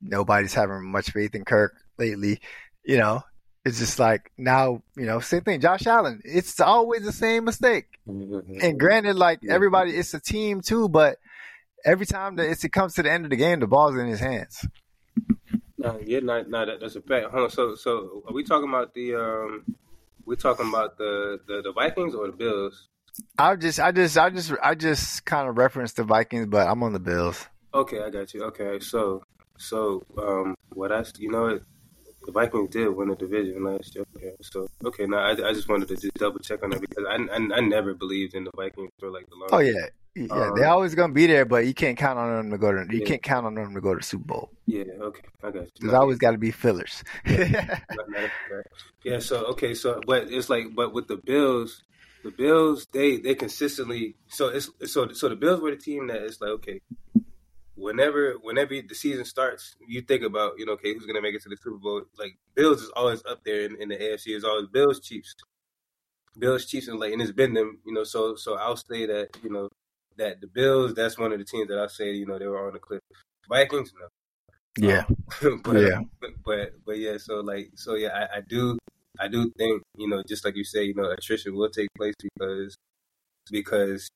[0.02, 2.40] nobody's having much faith in Kirk lately.
[2.84, 3.22] You know,
[3.64, 5.60] it's just like now, you know, same thing.
[5.60, 7.86] Josh Allen, it's always the same mistake.
[8.08, 8.58] Mm-hmm.
[8.62, 11.18] And granted, like everybody, it's a team too, but
[11.84, 14.20] every time that it comes to the end of the game, the ball's in his
[14.20, 14.66] hands.
[15.82, 17.30] Uh, yeah, no, no, that, that's a fact.
[17.30, 19.64] Hold on, so, so are we talking about the, um,
[20.26, 22.88] we talking about the, the, the Vikings or the Bills?
[23.38, 26.82] I just, I just, I just, I just kind of referenced the Vikings, but I'm
[26.82, 27.46] on the Bills.
[27.72, 28.44] Okay, I got you.
[28.44, 29.22] Okay, so,
[29.58, 31.60] so, um, what I, you know,
[32.32, 34.04] the Vikings did win a division last year.
[34.42, 37.16] So okay, now I, I just wanted to just double check on that because I,
[37.16, 39.48] I, I never believed in the Vikings for like the long.
[39.52, 42.50] Oh yeah, yeah, um, they're always gonna be there, but you can't count on them
[42.50, 42.86] to go to.
[42.92, 43.06] You yeah.
[43.06, 44.50] can't count on them to go to Super Bowl.
[44.66, 45.70] Yeah, okay, I got you.
[45.80, 47.02] There's always got to be fillers.
[47.26, 47.80] yeah.
[49.04, 51.82] yeah, so okay, so but it's like, but with the Bills,
[52.22, 56.22] the Bills they they consistently so it's so so the Bills were the team that
[56.22, 56.80] it's like okay,
[57.80, 61.42] whenever whenever the season starts, you think about you know okay who's gonna make it
[61.42, 62.02] to the Super Bowl.
[62.18, 64.28] Like Bills is always up there in, in the AFC.
[64.28, 65.34] It's always Bills Chiefs,
[66.38, 67.78] Bills Chiefs, and like and it's been them.
[67.84, 69.68] You know, so so I'll say that you know
[70.16, 72.66] that the Bills that's one of the teams that I say you know they were
[72.66, 73.00] on the cliff.
[73.48, 74.06] Vikings no.
[74.78, 75.04] Yeah.
[75.42, 76.00] Um, but, yeah.
[76.44, 77.16] But but yeah.
[77.18, 78.78] So like so yeah, I, I do
[79.18, 82.14] I do think you know just like you say you know attrition will take place
[82.20, 82.76] because
[83.50, 84.08] because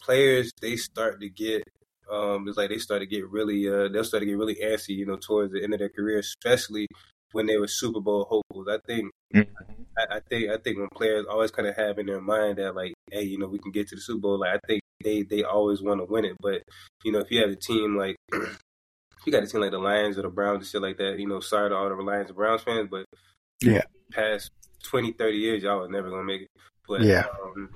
[0.00, 1.62] players they start to get
[2.10, 4.90] um, it's like they start to get really, uh, they'll start to get really antsy,
[4.90, 6.86] you know, towards the end of their career, especially
[7.32, 8.68] when they were Super Bowl hopefuls.
[8.68, 9.50] I think, mm-hmm.
[9.98, 12.74] I, I, think, I think when players always kind of have in their mind that
[12.74, 14.40] like, hey, you know, we can get to the Super Bowl.
[14.40, 16.36] Like, I think they they always want to win it.
[16.40, 16.62] But
[17.04, 20.18] you know, if you have a team like, you got a team like the Lions
[20.18, 22.36] or the Browns and shit like that, you know, sorry to all the Lions and
[22.36, 23.04] Browns fans, but
[23.60, 24.50] yeah, past
[24.84, 26.48] 20, 30 years, y'all are never gonna make it.
[26.86, 27.24] But yeah.
[27.42, 27.70] Um,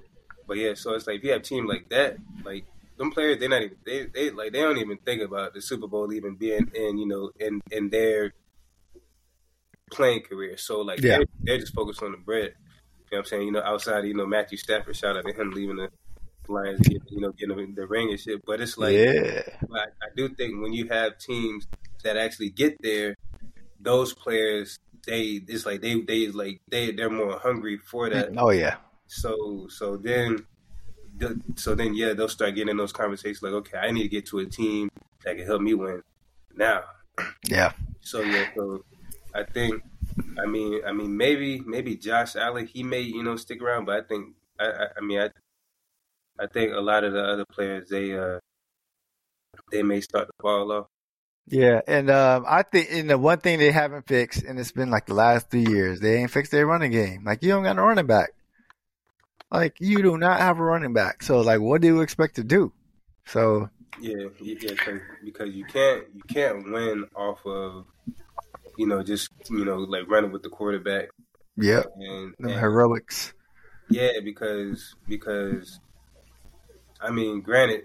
[0.47, 2.65] but yeah, so it's like if you have a team like that, like
[3.03, 5.87] them players they're not even they, they like they don't even think about the Super
[5.87, 8.33] Bowl even being in you know in in their
[9.93, 10.57] playing career.
[10.57, 11.19] So like yeah.
[11.19, 12.55] they're, they're just focused on the bread.
[13.11, 13.43] You know what I'm saying?
[13.43, 15.91] You know, outside you know Matthew Stafford, shout out to him leaving the
[16.49, 18.45] Lions, you know, getting the ring and shit.
[18.45, 21.69] But it's like, yeah, I, I do think when you have teams
[22.03, 23.15] that actually get there,
[23.79, 28.31] those players they it's like they they like they they're more hungry for that.
[28.37, 28.77] Oh yeah.
[29.07, 30.45] So so then the-
[31.57, 34.27] so then yeah they'll start getting in those conversations like okay I need to get
[34.27, 34.91] to a team
[35.25, 36.03] that can help me win
[36.57, 36.83] now.
[37.47, 37.73] Yeah.
[38.01, 38.85] So yeah so
[39.35, 39.83] I think
[40.39, 43.97] I mean I mean maybe maybe Josh Allen he may you know stick around but
[43.97, 45.31] I think I I, I mean I
[46.39, 48.39] I think a lot of the other players they uh
[49.71, 50.87] they may start to fall off.
[51.49, 54.91] Yeah, and um, I think and the one thing they haven't fixed, and it's been
[54.91, 57.25] like the last three years, they ain't fixed their running game.
[57.25, 58.31] Like you don't got a running back.
[59.53, 61.23] Like you do not have a running back.
[61.23, 62.73] So like, what do you expect to do?
[63.27, 63.69] So
[64.01, 67.85] Yeah, yeah, cause, because you can't you can't win off of
[68.79, 71.11] you know just you know like running with the quarterback
[71.57, 73.35] yeah, and, and heroics.
[73.91, 75.79] yeah because because
[77.01, 77.83] I mean granted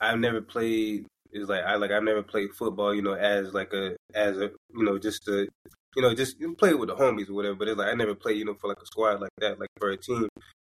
[0.00, 3.72] I've never played is like I like I've never played football you know as like
[3.72, 5.48] a as a you know just a
[5.96, 8.14] you know just you play with the homies or whatever but it's like I never
[8.14, 10.28] played you know for like a squad like that like for a team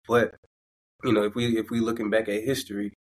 [0.07, 0.35] but
[1.03, 2.93] you know if we if we looking back at history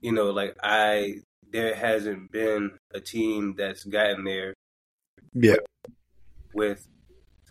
[0.00, 1.20] you know like I
[1.52, 4.54] there hasn't been a team that's gotten there
[5.34, 5.56] Yeah,
[6.52, 6.86] with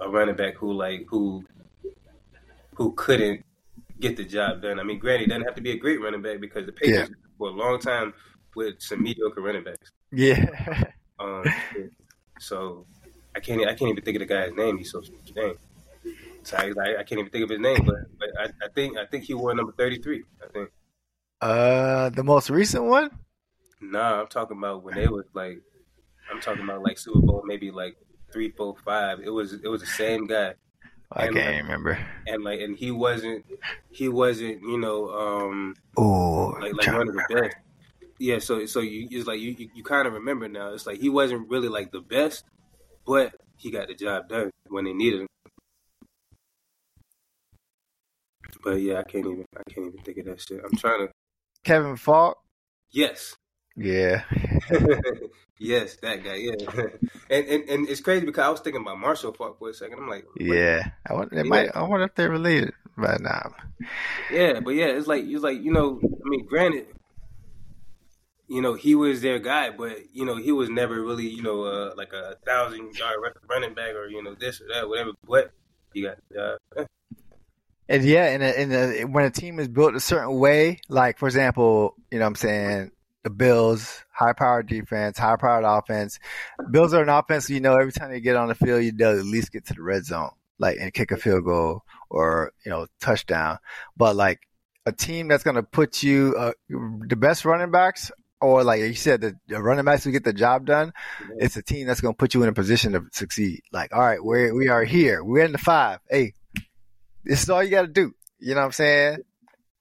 [0.02, 1.44] a running back who like who
[2.76, 3.44] who couldn't
[4.00, 4.80] get the job done.
[4.80, 7.12] I mean, granted, it doesn't have to be a great running back because the Patriots
[7.38, 8.14] for a long time
[8.56, 9.90] with some mediocre running backs.
[10.12, 10.46] yeah,
[11.20, 11.54] Um,
[12.40, 12.86] so
[13.36, 14.78] I can't I can't even think of the guy's name.
[14.78, 15.02] He's so
[15.36, 15.56] dang.
[16.58, 19.06] I, I, I can't even think of his name, but, but I, I think I
[19.06, 20.24] think he wore number thirty three.
[20.44, 20.70] I think.
[21.42, 23.10] uh, the most recent one.
[23.82, 25.62] Nah, I'm talking about when they was like,
[26.32, 27.96] I'm talking about like Super Bowl maybe like
[28.32, 29.20] three, four, five.
[29.22, 30.56] It was it was the same guy.
[31.12, 32.00] I And, can't like, remember.
[32.28, 33.46] and like and he wasn't
[33.90, 37.56] he wasn't you know um Oh, like like one of the best
[38.20, 41.00] yeah so so you it's like you you, you kind of remember now it's like
[41.00, 42.46] he wasn't really like the best
[43.08, 45.28] but he got the job done when they needed him
[48.64, 51.14] but yeah i can't even i can't even think of that shit i'm trying to
[51.64, 52.38] Kevin Faulk.
[52.92, 53.36] yes
[53.76, 54.24] Yeah,
[55.60, 56.56] yes that guy yeah
[57.30, 60.00] and, and and it's crazy because i was thinking about Marshall Faulk for a second
[60.00, 60.90] i'm like yeah.
[61.08, 61.70] I wonder, they might.
[61.76, 63.50] I wonder if they're related, but nah.
[64.32, 66.88] Yeah, but yeah, it's like it's like you know, I mean, granted,
[68.48, 71.64] you know, he was their guy, but you know, he was never really you know
[71.64, 73.18] uh, like a thousand yard
[73.50, 75.12] running back or you know this or that, whatever.
[75.28, 75.52] But
[75.94, 76.58] he got uh,
[77.90, 81.28] And yeah, and and uh, when a team is built a certain way, like for
[81.28, 82.92] example, you know, what I'm saying
[83.24, 86.20] the Bills, high powered defense, high powered offense.
[86.72, 87.50] Bills are an offense.
[87.50, 89.74] You know, every time they get on the field, you know, at least get to
[89.74, 93.58] the red zone, like and kick a field goal or you know touchdown.
[93.98, 94.40] But like
[94.86, 98.12] a team that's going to put you uh, the best running backs.
[98.42, 100.94] Or like you said, the, the running backs who get the job done,
[101.40, 103.64] it's a team that's going to put you in a position to succeed.
[103.74, 105.22] Like, all right, we're we are here.
[105.22, 106.00] We're in the five.
[106.10, 106.36] Hey,
[107.24, 108.14] this is all you got to do.
[108.40, 109.18] You know what I'm saying?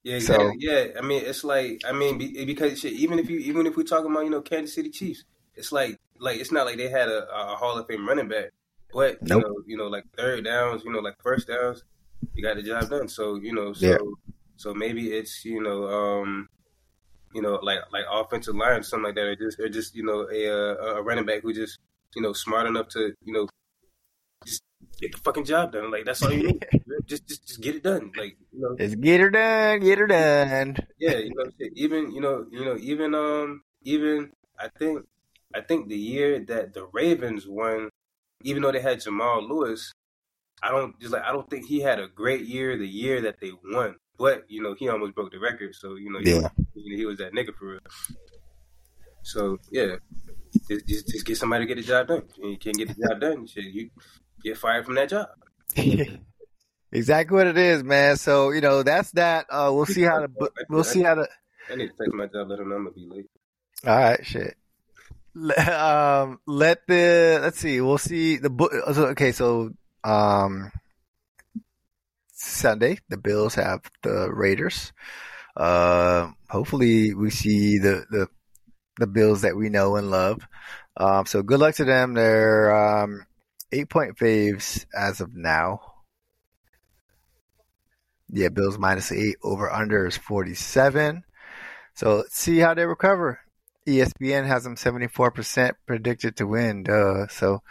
[0.03, 0.57] yeah, So- exactly.
[0.61, 0.87] yeah.
[0.99, 4.11] I mean, it's like I mean because shit, even if you even if we're talking
[4.11, 5.25] about you know Kansas City Chiefs,
[5.55, 8.51] it's like like it's not like they had a, a Hall of Fame running back,
[8.93, 11.85] but you know you know like third downs, you know like first downs,
[12.35, 13.09] you got the job done.
[13.09, 13.99] So you know so Yeah.
[14.57, 16.49] so maybe it's you know um
[17.35, 20.05] you know like like offensive line or something like that, or just or just you
[20.05, 21.79] know a uh, a running back who just
[22.17, 23.47] you know smart enough to you know
[24.45, 24.63] just
[25.01, 25.91] get the fucking job done.
[25.91, 26.67] Like that's all you need.
[27.07, 28.13] just just just get it done.
[28.17, 30.77] Like you know Just get her done, get her done.
[30.99, 35.07] yeah, you know, even you know, you know, even um, even I think,
[35.55, 37.91] I think the year that the Ravens won,
[38.43, 39.93] even though they had Jamal Lewis,
[40.63, 43.41] I don't just like I don't think he had a great year the year that
[43.41, 43.97] they won.
[44.19, 46.41] But you know, he almost broke the record, so you know, Yeah.
[46.41, 47.81] know, he was that nigga for real.
[49.23, 49.97] So yeah,
[50.69, 52.23] just, just just get somebody to get the job done.
[52.43, 53.91] You can't get the job done, shit, you
[54.43, 55.29] get fired from that job.
[56.93, 58.17] exactly what it is, man.
[58.17, 59.47] So you know that's that.
[59.51, 61.29] Uh, we'll see how the we'll see how the.
[61.71, 63.27] I need to take my job, let them know I'm gonna be late.
[63.87, 64.57] All right, shit.
[65.37, 67.81] Um, let the let's see.
[67.81, 68.73] We'll see the book.
[68.73, 69.71] Okay, so
[70.03, 70.73] um,
[72.33, 74.93] Sunday the Bills have the Raiders.
[75.57, 78.29] Uh, hopefully we see the the
[78.99, 80.47] the Bills that we know and love.
[80.97, 82.15] Um, so good luck to them.
[82.15, 83.27] They're um
[83.73, 85.81] eight point faves as of now.
[88.31, 91.25] Yeah, Bills minus eight over under is forty seven.
[91.95, 93.41] So let's see how they recover.
[93.89, 96.83] ESPN has them 74% predicted to win.
[96.85, 97.27] Duh.
[97.29, 97.63] So,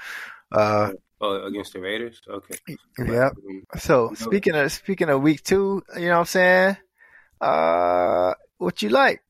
[0.51, 0.91] uh,
[1.21, 2.21] Oh, against the Raiders?
[2.27, 2.57] Okay.
[3.05, 3.29] yeah.
[3.77, 6.77] So speaking of speaking of week two, you know what I'm saying?
[7.39, 9.23] Uh, what you like?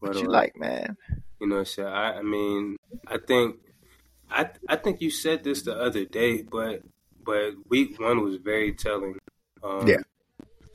[0.00, 0.96] What What you I- like, man?
[1.40, 3.56] You know, so I, I mean, I think,
[4.30, 6.82] I I think you said this the other day, but
[7.24, 9.18] but week one was very telling.
[9.62, 10.02] Um, Yeah.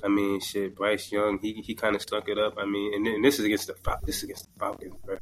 [0.04, 0.76] I mean, shit.
[0.76, 2.56] Bryce Young, he he kind of stuck it up.
[2.58, 5.18] I mean, and, and this is against the this is against the Falcons, bro.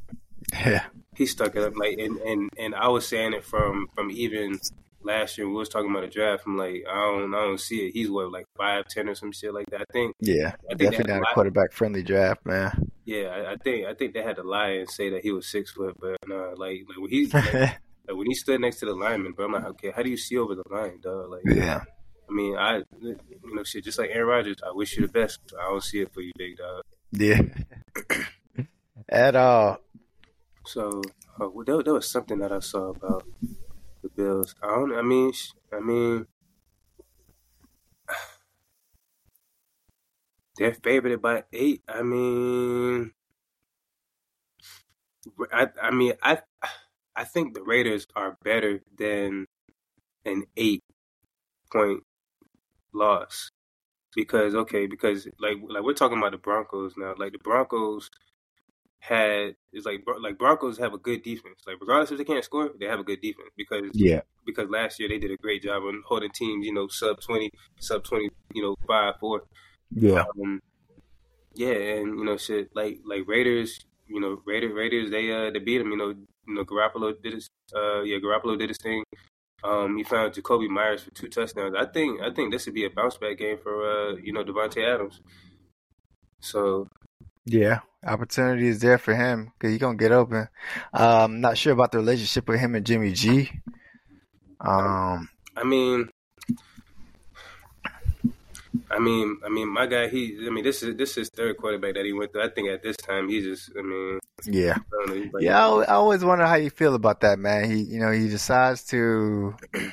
[0.52, 0.86] Yeah.
[1.14, 4.58] He stuck it up like, and and and I was saying it from from even
[5.02, 5.46] last year.
[5.46, 6.44] We was talking about the draft.
[6.46, 7.92] I'm like, I don't I don't see it.
[7.92, 9.82] He's what like five ten or some shit like that.
[9.82, 10.16] I think.
[10.20, 10.54] Yeah.
[10.70, 12.90] I think Definitely not a quarterback friendly draft, man.
[13.04, 15.46] Yeah, I, I think I think they had to lie and say that he was
[15.46, 18.86] six foot, but nah, like like when he like, like, when you stood next to
[18.86, 21.30] the lineman, bro, I'm like, okay, how do you see over the line, dog?
[21.30, 21.82] Like, yeah.
[22.28, 25.40] I mean, I you know shit, just like Aaron Rodgers, I wish you the best.
[25.58, 26.82] I don't see it for you, big dog.
[27.12, 27.40] Yeah.
[29.08, 29.78] At all.
[30.64, 31.02] So
[31.40, 33.24] uh, well, there, there was something that I saw about
[34.02, 34.54] the Bills.
[34.62, 34.94] I don't.
[34.94, 36.26] I mean, sh- I mean,
[40.56, 41.82] they're favored by eight.
[41.88, 43.12] I mean,
[45.52, 45.68] I.
[45.82, 46.38] I mean, I.
[47.20, 49.46] I think the Raiders are better than
[50.24, 50.82] an eight
[51.72, 52.02] point
[52.92, 53.50] loss
[54.16, 58.10] because okay because like like we're talking about the Broncos now like the Broncos
[59.00, 62.70] had it's like like Broncos have a good defense like regardless if they can't score
[62.78, 64.22] they have a good defense because Yeah.
[64.46, 67.50] because last year they did a great job on holding teams you know sub 20
[67.80, 69.42] sub 20 you know 5 4
[69.90, 70.24] Yeah.
[70.42, 70.60] um
[71.54, 75.58] yeah and you know shit like like Raiders you know Raiders Raiders they uh they
[75.60, 76.14] beat them you know
[76.50, 79.04] you know Garoppolo did his uh yeah Garoppolo did his thing
[79.62, 81.74] um, he found Jakobi Meyers for two touchdowns.
[81.78, 84.42] I think I think this would be a bounce back game for uh, you know
[84.42, 85.20] Davante Adams.
[86.40, 86.88] So
[87.44, 87.80] Yeah.
[88.06, 90.48] Opportunity is there for him because he's going to get open.
[90.94, 93.50] Um, not sure about the relationship with him and Jimmy G.
[94.58, 96.08] Um, I mean,
[98.90, 100.08] I mean, I mean, my guy.
[100.08, 102.42] He, I mean, this is this is third quarterback that he went through.
[102.44, 104.76] I think at this time he just, I mean, yeah.
[104.76, 105.14] I know.
[105.32, 107.70] like- Yeah, I, I always wonder how you feel about that, man.
[107.70, 109.54] He, you know, he decides to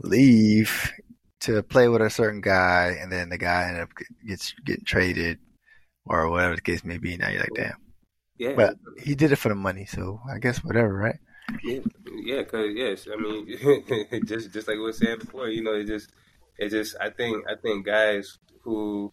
[0.00, 0.92] leave
[1.40, 3.90] to play with a certain guy, and then the guy end up
[4.26, 5.38] gets getting traded
[6.06, 7.16] or whatever the case may be.
[7.16, 7.76] Now you're like, damn.
[8.38, 11.16] yeah, But he did it for the money, so I guess whatever, right?
[11.62, 11.80] Yeah,
[12.22, 13.46] yeah, cause yes, I mean,
[14.26, 16.10] just just like we were saying before, you know, it just,
[16.58, 19.12] it just, I think, I think guys who,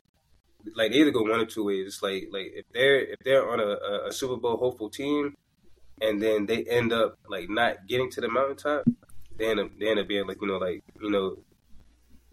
[0.75, 1.87] like, they either go one or two ways.
[1.87, 5.35] It's like, like if they're if they're on a, a, Super Bowl hopeful team,
[6.01, 8.85] and then they end up like not getting to the mountaintop,
[9.37, 11.37] they end up they end up being like, you know, like, you know,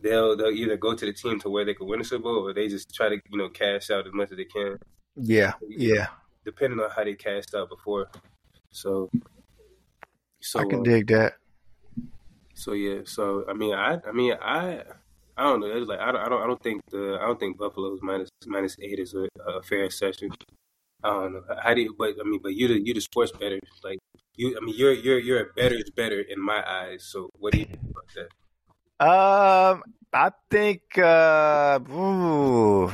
[0.03, 2.49] they'll they'll either go to the team to where they can win a Super Bowl,
[2.49, 4.77] or they just try to you know cash out as much as they can
[5.17, 6.09] Yeah, yeah.
[6.45, 8.09] depending on how they cashed out before.
[8.71, 9.11] So,
[10.41, 11.35] so I can uh, dig that.
[12.59, 14.83] So yeah, so I mean, I, I mean, I,
[15.37, 15.69] I don't know.
[15.69, 18.29] It's like I don't, I don't, I don't think the, I don't think Buffalo's minus
[18.47, 20.35] minus eight is a, a fair assessment.
[21.05, 21.43] I don't know.
[21.63, 21.95] How do you?
[21.97, 23.61] But I mean, but you the you the sports better.
[23.85, 24.01] Like
[24.35, 27.05] you, I mean, you're you're you're a better is better in my eyes.
[27.05, 28.29] So what do you think about that?
[29.07, 29.83] Um,
[30.13, 32.91] I think uh, ooh,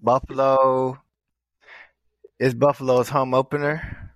[0.00, 0.98] Buffalo
[2.40, 4.12] is Buffalo's home opener.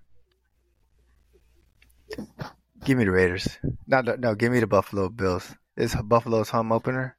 [2.87, 3.49] Give me the Raiders.
[3.89, 5.53] No, no, no, give me the Buffalo Bills.
[5.77, 7.17] Is Buffalo's home opener?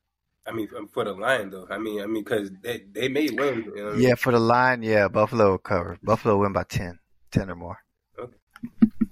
[0.48, 1.68] I mean, um, for the line though.
[1.70, 3.66] I mean, I mean, because they they may win.
[3.76, 4.02] You know I mean?
[4.02, 5.98] Yeah, for the line, yeah, Buffalo will cover.
[6.02, 7.00] Buffalo win by 10,
[7.32, 7.80] 10 or more.
[8.18, 8.38] Okay.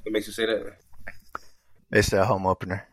[0.04, 0.78] What makes you say that?
[1.92, 2.88] It's a home opener.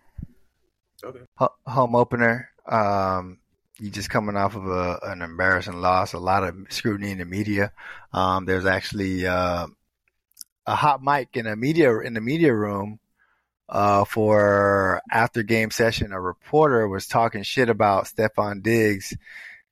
[1.04, 1.20] Okay.
[1.36, 2.50] Ho- home opener.
[2.66, 3.38] Um,
[3.78, 7.24] you just coming off of a, an embarrassing loss, a lot of scrutiny in the
[7.24, 7.70] media.
[8.12, 9.68] Um, there's actually uh,
[10.66, 12.98] a hot mic in a media in the media room
[13.72, 16.12] uh, for after game session.
[16.12, 19.16] A reporter was talking shit about Stefon Diggs,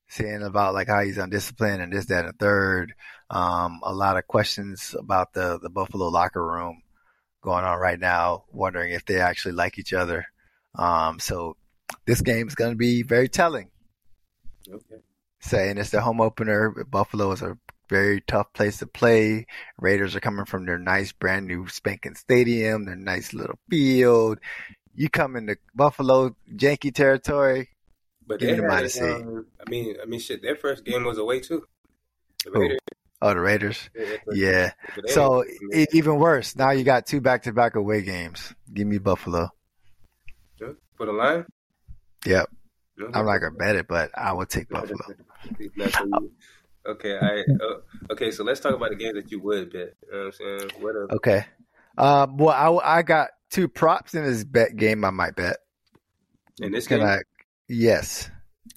[0.08, 2.94] saying about like how he's undisciplined and this, that, and third.
[3.28, 6.82] Um, a lot of questions about the the Buffalo locker room
[7.42, 10.26] going on right now, wondering if they actually like each other.
[10.74, 11.56] Um, so
[12.06, 13.70] this game is going to be very telling.
[14.68, 15.02] Okay.
[15.40, 16.70] Saying it's the home opener.
[16.90, 17.58] Buffalo is a
[17.90, 19.46] very tough place to play.
[19.78, 24.38] Raiders are coming from their nice brand new spanking stadium, their nice little field.
[24.94, 27.68] You come into Buffalo, janky territory.
[28.26, 30.40] But they had, um, I mean, I mean, shit.
[30.40, 31.66] Their first game was away too.
[32.44, 32.78] The Raiders.
[33.20, 33.90] Oh, the Raiders.
[33.96, 34.16] Yeah.
[34.32, 34.70] Yeah.
[35.08, 36.54] So it, even worse.
[36.54, 38.54] Now you got two back to back away games.
[38.72, 39.50] Give me Buffalo.
[40.94, 41.44] for the line.
[42.24, 42.50] Yep.
[43.14, 45.00] I'm not gonna bet it, but I would take Buffalo.
[46.86, 47.14] Not for you.
[47.14, 48.30] Okay, I uh, okay.
[48.30, 49.94] So let's talk about the games that you would bet.
[50.02, 50.70] You know what I'm saying?
[50.80, 51.44] What a, Okay.
[51.98, 55.04] Um, well, I, I got two props in this bet game.
[55.04, 55.58] I might bet.
[56.60, 57.06] in this Can game?
[57.06, 57.18] I?
[57.68, 58.30] Yes.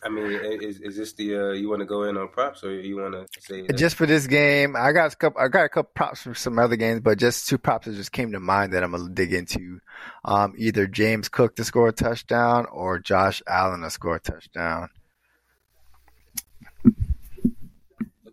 [0.04, 0.32] I mean,
[0.62, 3.14] is is this the uh, you want to go in on props or you want
[3.14, 3.78] to say that?
[3.78, 5.42] Just for this game, I got a couple.
[5.42, 8.12] I got a couple props from some other games, but just two props that just
[8.12, 9.80] came to mind that I'm gonna dig into.
[10.26, 14.90] Um, either James Cook to score a touchdown or Josh Allen to score a touchdown.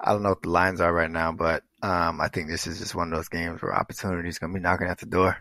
[0.03, 2.79] I don't know what the lines are right now, but um, I think this is
[2.79, 5.37] just one of those games where opportunity is gonna be knocking at the door.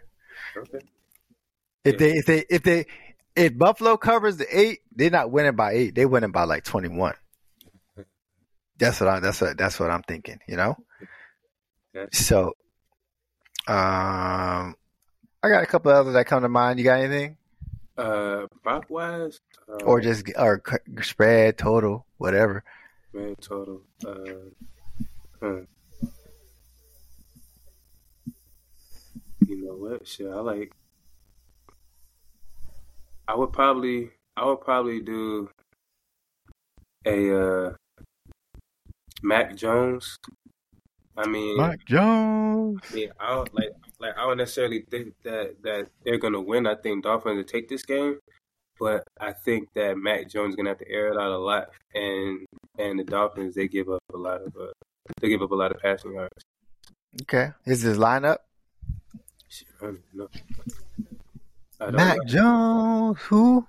[0.55, 0.79] Okay.
[1.83, 2.85] If they if they if they
[3.35, 5.95] if Buffalo covers the eight, they're not winning by eight.
[5.95, 7.15] They winning by like twenty one.
[8.77, 10.77] That's what I that's what that's what I'm thinking, you know?
[12.11, 12.53] So
[13.67, 14.75] um
[15.41, 16.79] I got a couple others that come to mind.
[16.79, 17.37] You got anything?
[17.97, 20.61] Uh, prop wise, uh, Or just or
[21.01, 22.63] spread, total, whatever.
[23.13, 23.81] Man total.
[24.05, 24.49] Uh,
[25.41, 25.61] huh.
[29.47, 30.07] You know what?
[30.07, 30.73] Shit, I like.
[33.27, 35.49] I would probably, I would probably do
[37.05, 37.73] a uh,
[39.21, 40.17] Mac Jones.
[41.17, 42.79] I mean, Mac Jones.
[42.91, 46.67] I mean, I don't like like I don't necessarily think that that they're gonna win.
[46.67, 48.19] I think Dolphins will take this game,
[48.79, 51.69] but I think that Mac Jones is gonna have to air it out a lot,
[51.93, 52.45] and
[52.77, 54.71] and the Dolphins they give up a lot of uh,
[55.21, 56.43] they give up a lot of passing yards.
[57.21, 57.49] Okay.
[57.65, 58.37] Is this lineup?
[59.47, 60.29] Shit, I don't know.
[61.81, 62.23] I don't Mac know.
[62.25, 63.67] Jones, who?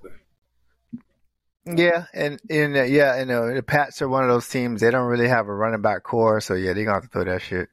[1.67, 4.81] Yeah, and and uh, yeah, and uh, the Pats are one of those teams.
[4.81, 7.25] They don't really have a running back core, so yeah, they're gonna have to throw
[7.25, 7.69] that shit.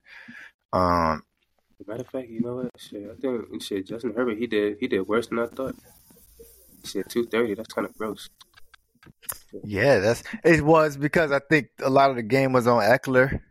[0.74, 1.24] Um,
[1.86, 2.72] Matter of fact, you know what?
[2.78, 3.88] Shit, I think shit.
[3.88, 5.76] Justin Herbert, he did he did worse than I thought.
[6.86, 7.54] Shit, two thirty.
[7.56, 8.30] That's kind of gross.
[9.64, 13.42] yeah, that's it was because I think a lot of the game was on Ekeler.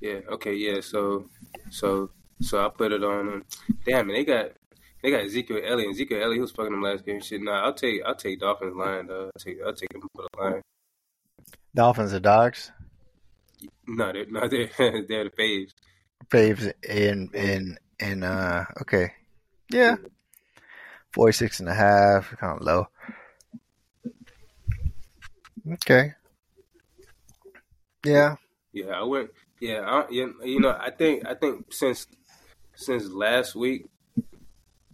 [0.00, 0.20] Yeah.
[0.32, 0.54] Okay.
[0.54, 0.80] Yeah.
[0.80, 1.26] So,
[1.70, 3.28] so, so I put it on.
[3.28, 3.44] Um,
[3.86, 4.50] damn, man, they got
[5.02, 5.86] they got Ezekiel Elliott.
[5.88, 7.20] And Ezekiel Elliott, he was fucking them last game.
[7.20, 7.42] Shit.
[7.42, 9.08] Nah, I'll take I'll take Dolphins line.
[9.10, 10.62] Uh, I'll take I'll take them for the line.
[11.74, 12.70] Dolphins or dogs,
[13.86, 15.72] No, they're no, they're they're the faves.
[16.30, 19.12] faves in in in uh okay,
[19.72, 19.96] yeah,
[21.14, 22.88] forty six and a half, kind of low.
[25.74, 26.12] Okay,
[28.04, 28.36] yeah,
[28.72, 29.30] Yeah, I went.
[29.60, 32.06] Yeah, I, yeah, you know, I think I think since
[32.74, 33.86] since last week,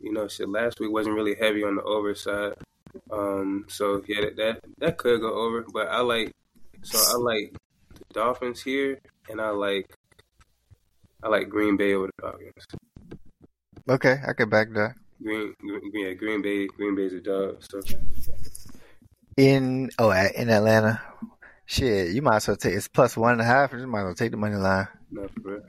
[0.01, 2.55] you know, shit, last week wasn't really heavy on the over side.
[3.11, 6.33] Um, so yeah, that that, that could go over, but I like
[6.83, 7.57] so I like
[7.95, 9.87] the Dolphins here, and I like
[11.23, 12.67] I like Green Bay over the Falcons.
[13.89, 15.00] okay, I can back that.
[15.23, 17.63] Green, green yeah, Green Bay, Green Bay's a dog.
[17.63, 17.81] So
[19.37, 21.01] In oh in Atlanta,
[21.67, 23.73] shit, you might as well take it's plus one and a half.
[23.73, 25.63] You might as well take the money line no, for real.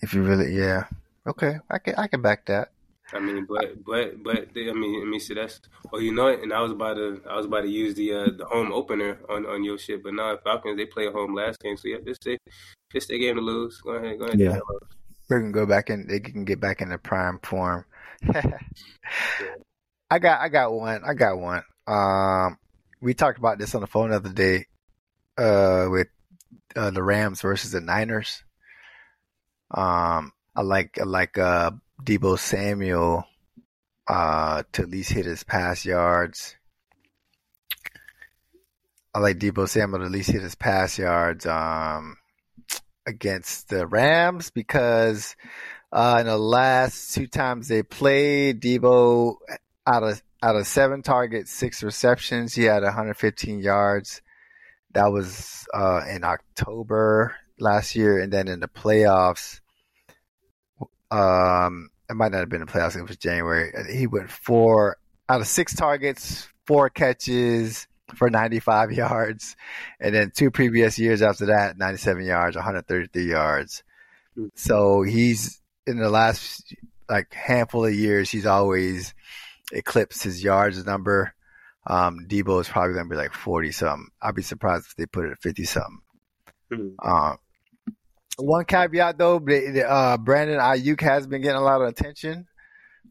[0.00, 0.84] if you really yeah.
[1.26, 2.72] Okay, I can I can back that.
[3.12, 5.34] I mean, but but but they, I mean, let me see.
[5.34, 5.60] That's
[5.92, 6.40] oh, you know it.
[6.40, 9.18] And I was about to I was about to use the uh, the home opener
[9.28, 11.98] on, on your shit, but now Falcons they play at home last game, so yeah,
[12.04, 12.38] this they
[12.92, 13.80] this their game to lose.
[13.80, 14.40] Go ahead, go ahead.
[14.40, 14.58] Yeah.
[15.28, 17.84] We're gonna go back and They can get back into prime form.
[20.10, 21.02] I got, I got one.
[21.04, 21.62] I got one.
[21.86, 22.58] Um,
[23.00, 24.66] we talked about this on the phone the other day,
[25.38, 26.08] uh, with
[26.76, 28.42] uh, the Rams versus the Niners.
[29.70, 33.24] Um, I like, I like, uh, Deebo Samuel,
[34.06, 36.56] uh, to at least hit his pass yards.
[39.14, 41.46] I like Deebo Samuel to at least hit his pass yards.
[41.46, 42.16] Um,
[43.06, 45.36] against the Rams because
[45.92, 49.36] uh, in the last two times they played, Deebo
[49.86, 54.22] out of out of seven targets, six receptions, he had 115 yards.
[54.92, 59.60] That was uh, in October last year, and then in the playoffs,
[61.10, 63.72] um, it might not have been the playoffs; it was January.
[63.92, 64.96] He went four
[65.28, 69.56] out of six targets, four catches for 95 yards.
[70.00, 73.82] And then two previous years after that, 97 yards, 133 yards.
[74.54, 76.74] So he's in the last
[77.08, 79.14] like handful of years, he's always
[79.72, 81.34] eclipsed his yards number.
[81.86, 84.08] Um, Deebo is probably going to be like 40 something.
[84.20, 86.00] I'd be surprised if they put it at 50 something.
[86.72, 86.88] Hmm.
[87.02, 87.38] Um,
[88.38, 92.46] one caveat though, uh, Brandon Aiyuk has been getting a lot of attention.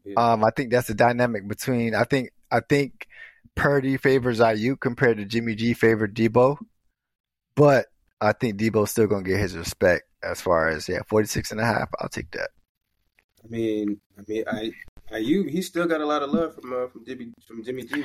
[0.04, 0.14] Yeah.
[0.16, 1.94] Um, I think that's the dynamic between.
[1.94, 3.06] I think I think
[3.54, 6.58] Purdy favors Aiyuk compared to Jimmy G favored Deebo,
[7.54, 7.86] but
[8.20, 11.64] I think Deebo's still gonna get his respect as far as yeah, 46 and a
[11.64, 11.88] half.
[12.00, 12.50] I'll take that.
[13.44, 14.72] I mean, I mean, I,
[15.12, 17.84] I, you, he still got a lot of love from uh, from Jimmy from Jimmy
[17.84, 18.04] G.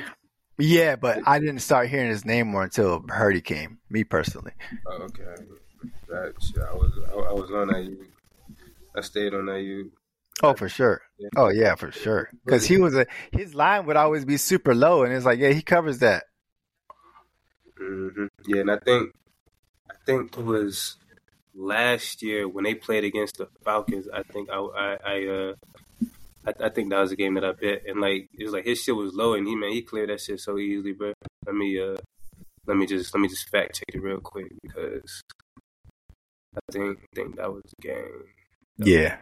[0.58, 3.78] Yeah, but I didn't start hearing his name more until Purdy came.
[3.88, 4.52] Me personally.
[4.86, 5.22] Oh, okay.
[6.08, 6.34] That,
[6.70, 8.06] I was I, I was on Aiyuk.
[8.96, 9.90] I stayed on Aiyuk.
[10.42, 11.02] Oh, for sure.
[11.18, 11.28] Yeah.
[11.36, 12.30] Oh yeah, for sure.
[12.44, 15.50] Because he was a his line would always be super low, and it's like yeah,
[15.50, 16.24] he covers that.
[17.76, 19.14] hmm Yeah, and I think
[19.90, 20.96] I think it was
[21.58, 24.08] last year when they played against the Falcons.
[24.12, 25.54] I think I I, I uh
[26.46, 28.64] I, I think that was a game that I bet, and like it was like
[28.64, 31.12] his shit was low, and he man he cleared that shit so easily, bro.
[31.44, 31.96] Let me uh
[32.66, 35.22] let me just let me just fact check it real quick because
[36.54, 38.24] I think I think that was the game.
[38.78, 39.16] Yeah.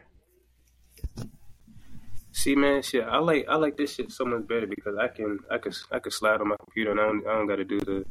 [2.33, 5.39] See, man, shit, I like I like this shit so much better because I can
[5.51, 7.65] I can I can slide on my computer and I don't I don't got to
[7.65, 8.05] do the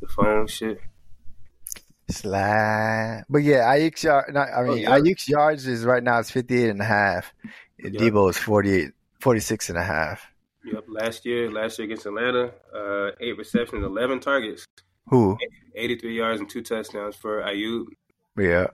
[0.00, 0.78] the phone shit.
[2.08, 3.24] Slide.
[3.28, 4.98] But yeah, Aiyuk's yard, not, I mean, Oh, yeah.
[4.98, 7.34] Aiyuk's yards is right now it's 58 and a half.
[7.82, 10.26] And Deebo is 48, 46 and a half.
[10.64, 14.64] Yep, last year last year against Atlanta, uh, eight receptions, eleven targets,
[15.06, 15.38] Who?
[15.76, 17.54] eighty three yards and two touchdowns for Aiyuk.
[17.56, 17.88] You
[18.36, 18.42] Yeah.
[18.62, 18.66] know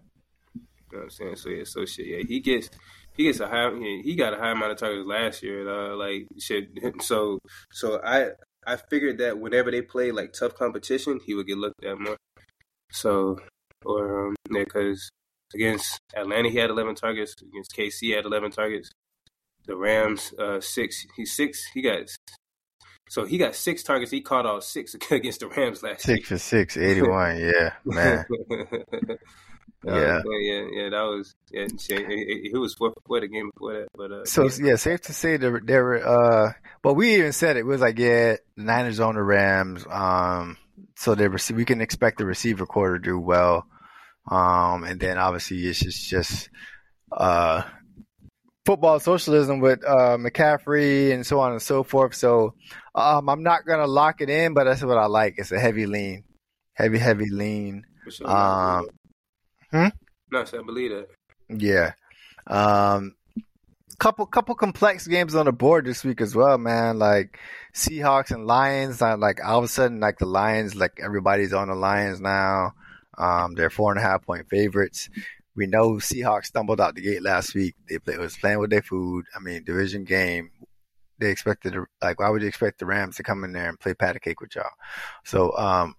[0.90, 1.36] what I'm saying?
[1.36, 2.70] So yeah, so shit, yeah, he gets
[3.14, 5.60] he gets a high he he got a high amount of targets last year.
[5.60, 6.70] And uh, like shit,
[7.02, 7.38] so
[7.70, 8.30] so I
[8.66, 12.16] I figured that whenever they play like tough competition, he would get looked at more.
[12.92, 13.38] So
[13.84, 15.10] or um, yeah, because
[15.54, 18.90] against Atlanta he had 11 targets, against KC he had 11 targets.
[19.66, 22.06] The Rams uh six he six he got
[23.08, 24.10] so he got six targets.
[24.10, 27.38] He caught all six against the Rams last Six for six, 81.
[27.40, 28.24] Yeah, man.
[29.84, 30.22] Uh, Yeah.
[30.24, 31.66] yeah, yeah, that was yeah.
[31.76, 35.38] He, was four for the game before that, but uh, So yeah, safe to say
[35.38, 39.22] there there were uh but we even said it was like yeah, Niners own the
[39.24, 39.84] Rams.
[39.90, 40.56] Um
[41.02, 43.66] so they rece- we can expect the receiver core to do well.
[44.30, 46.48] Um and then obviously it's just just
[47.10, 47.62] uh
[48.64, 52.14] football socialism with uh McCaffrey and so on and so forth.
[52.14, 52.54] So
[52.94, 55.34] um I'm not gonna lock it in, but that's what I like.
[55.38, 56.22] It's a heavy lean.
[56.74, 57.84] Heavy, heavy lean.
[58.08, 58.30] sure.
[58.30, 58.86] um,
[59.72, 59.88] hmm?
[60.30, 61.08] no, so I believe that.
[61.48, 61.94] Yeah.
[62.46, 63.16] Um
[63.98, 66.98] couple couple complex games on the board this week as well, man.
[66.98, 67.38] Like
[67.74, 69.00] Seahawks and Lions.
[69.02, 72.72] uh, Like all of a sudden, like the Lions, like everybody's on the Lions now.
[73.18, 75.08] Um, they're four and a half point favorites.
[75.54, 77.74] We know Seahawks stumbled out the gate last week.
[77.88, 79.26] They play, was playing with their food.
[79.36, 80.50] I mean, division game.
[81.18, 83.94] They expected like, why would you expect the Rams to come in there and play
[83.94, 84.70] patty cake with y'all?
[85.24, 85.94] So, um,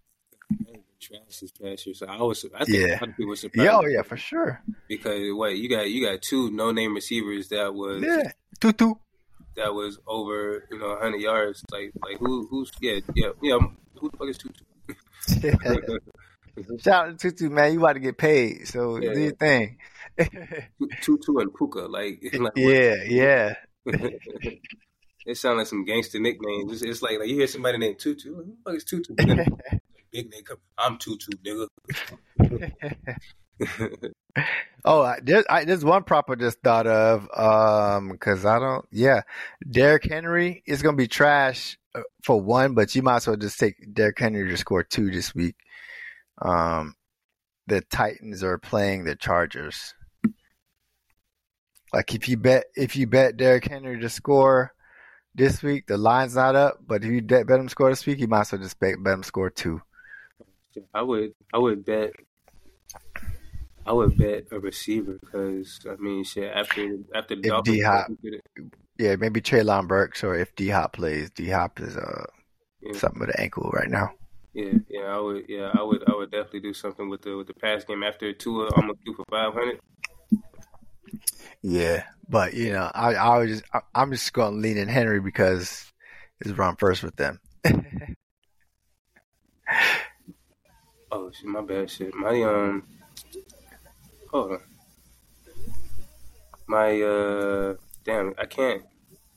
[0.99, 2.45] Trash this past year, so I was.
[2.55, 2.93] I think Yeah.
[2.93, 3.65] a lot of people were surprised.
[3.65, 4.61] yeah, oh yeah, for sure.
[4.87, 8.93] because what you got, you got two no name receivers that was Yeah, tutu.
[9.55, 11.63] That was over you know hundred yards.
[11.71, 13.57] Like like who who's yeah yeah yeah
[13.99, 14.63] who the fuck is Tutu?
[16.83, 17.73] Shout out to Tutu, man.
[17.73, 19.13] You about to get paid, so Yeah.
[19.13, 19.77] do your thing.
[21.01, 23.53] Tutu and Puka like, like yeah, yeah.
[25.25, 26.69] It sounds like some gangster nicknames.
[26.73, 28.35] It's, it's like, like you hear somebody named Tutu.
[28.35, 29.15] Who the fuck is Tutu?
[29.15, 30.57] Big nigga.
[30.77, 31.67] I'm Tutu, nigga.
[34.85, 38.85] oh, there's I, there's one prop I just thought of, um, because I don't.
[38.91, 39.21] Yeah,
[39.69, 43.59] Derrick Henry is gonna be trash uh, for one, but you might as well just
[43.59, 45.55] take Derrick Henry to score two this week.
[46.41, 46.95] Um,
[47.67, 49.93] the Titans are playing the Chargers.
[51.93, 54.73] Like if you bet if you bet Derrick Henry to score
[55.35, 56.79] this week, the line's not up.
[56.85, 58.95] But if you bet, bet him score this week, you might as well just bet,
[59.01, 59.81] bet him score two.
[60.93, 62.13] I would, I would bet,
[63.85, 66.51] I would bet a receiver because I mean, shit.
[66.53, 68.63] After after the If Dolphins, D-Hop- who did it?
[68.97, 71.29] Yeah, maybe Treylon Burks or if D Hop plays.
[71.31, 72.25] D Hop is uh
[72.81, 72.93] Yeah.
[72.97, 74.11] something with an ankle right now.
[74.53, 77.47] yeah, yeah, I would, yeah, I would, I would definitely do something with the with
[77.47, 79.79] the pass game after Tua almost threw for five hundred.
[81.61, 84.87] Yeah, but you know, I I was just I, I'm just going to lean in
[84.87, 85.91] Henry because
[86.39, 87.39] it's run first with them.
[91.11, 92.13] Oh shit, my bad shit.
[92.15, 92.87] My um,
[94.33, 94.59] hold on.
[96.67, 98.83] My uh, damn, I can't.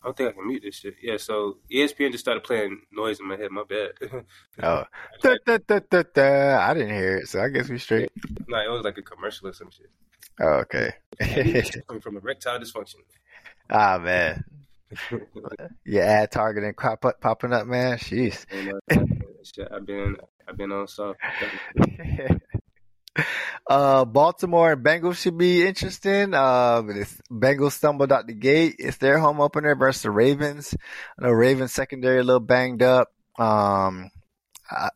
[0.03, 0.95] I don't think I can mute this shit.
[1.03, 3.51] Yeah, so ESPN just started playing noise in my head.
[3.51, 3.93] My bad.
[4.63, 4.85] Oh,
[5.21, 6.59] da, da, da, da, da.
[6.61, 8.11] I didn't hear it, so I guess we straight.
[8.49, 9.91] no, it was like a commercial or some shit.
[10.41, 10.93] Oh, okay.
[11.87, 12.97] Coming from erectile dysfunction.
[13.69, 14.45] ah man,
[15.85, 17.99] yeah, ad targeting pop, popping up, man.
[17.99, 18.47] Jeez.
[18.51, 20.17] And, uh, I've been,
[20.49, 21.19] I've been on soft.
[23.69, 26.35] uh, Baltimore and Bengals should be interesting.
[26.35, 26.83] Uh,
[27.31, 28.77] Bengals stumbled out the gate.
[28.79, 30.75] It's their home opener versus the Ravens.
[31.19, 33.13] I know Ravens secondary a little banged up.
[33.39, 34.11] Um,
[34.71, 34.91] uh,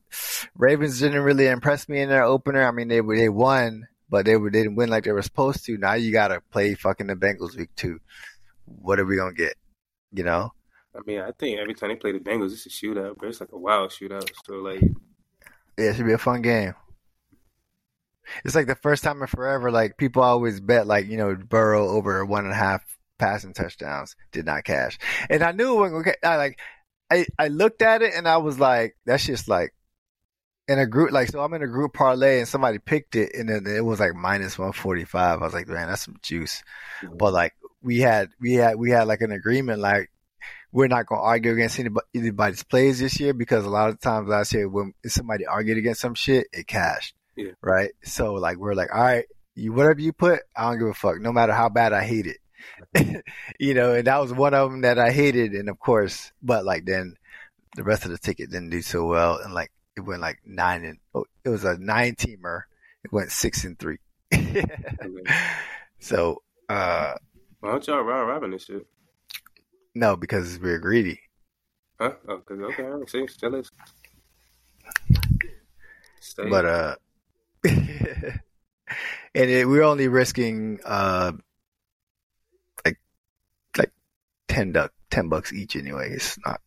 [0.57, 2.67] Ravens didn't really impress me in their opener.
[2.67, 5.77] I mean, they they won, but they they didn't win like they were supposed to.
[5.77, 8.01] Now you gotta play fucking the Bengals week two.
[8.65, 9.55] What are we gonna get?
[10.13, 10.53] You know?
[10.95, 13.41] I mean, I think every time they play the Bengals, it's a shootout, but it's
[13.41, 14.29] like a wild shootout.
[14.45, 14.81] So like,
[15.79, 16.75] Yeah, it should be a fun game.
[18.45, 19.71] It's like the first time in forever.
[19.71, 22.83] Like people always bet, like you know, Burrow over one and a half
[23.19, 26.15] passing touchdowns did not cash, and I knew when okay.
[26.23, 26.59] I like,
[27.11, 29.75] I I looked at it and I was like, that's just like
[30.69, 33.49] in a group like so I'm in a group parlay and somebody picked it and
[33.49, 35.41] then it was like minus one forty five.
[35.41, 36.63] I was like, man, that's some juice.
[37.03, 37.19] Mhm.
[37.19, 40.11] But like we had we had we had like an agreement like
[40.73, 44.29] we're not gonna argue against anybody, anybody's plays this year because a lot of times
[44.29, 47.15] last year when somebody argued against some shit, it cashed.
[47.37, 47.53] Yeah.
[47.63, 47.93] Right.
[48.03, 51.21] So like we're like, all right, you whatever you put, I don't give a fuck,
[51.21, 53.25] no matter how bad I hate it.
[53.59, 56.65] you know, and that was one of them that I hated, and of course, but
[56.65, 57.17] like then
[57.77, 60.85] the rest of the ticket didn't do so well, and like it went like nine
[60.85, 62.63] and oh, it was a nine teamer.
[63.05, 63.99] It went six and three.
[65.99, 67.15] so uh
[67.61, 68.87] Why don't y'all round robin this shit?
[69.95, 71.21] no, because we're greedy.
[72.01, 72.13] Huh?
[72.29, 73.71] Oh, okay, all right, see, still is.
[76.21, 76.49] Stay.
[76.49, 76.95] But uh
[77.65, 78.41] and
[79.35, 81.33] it, we're only risking uh
[82.85, 82.99] like
[83.77, 83.93] like
[84.49, 86.11] ten duck ten bucks each anyway.
[86.13, 86.61] It's not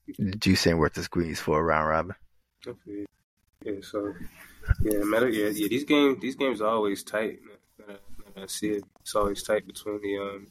[0.67, 2.15] ain't worth the squeeze for a round robin.
[2.67, 3.05] Okay.
[3.63, 4.13] Yeah, so
[4.81, 5.67] yeah, matter yeah, yeah.
[5.67, 7.39] These games, these games are always tight.
[7.87, 7.97] I-
[8.35, 10.47] I see it, it's always tight between the um.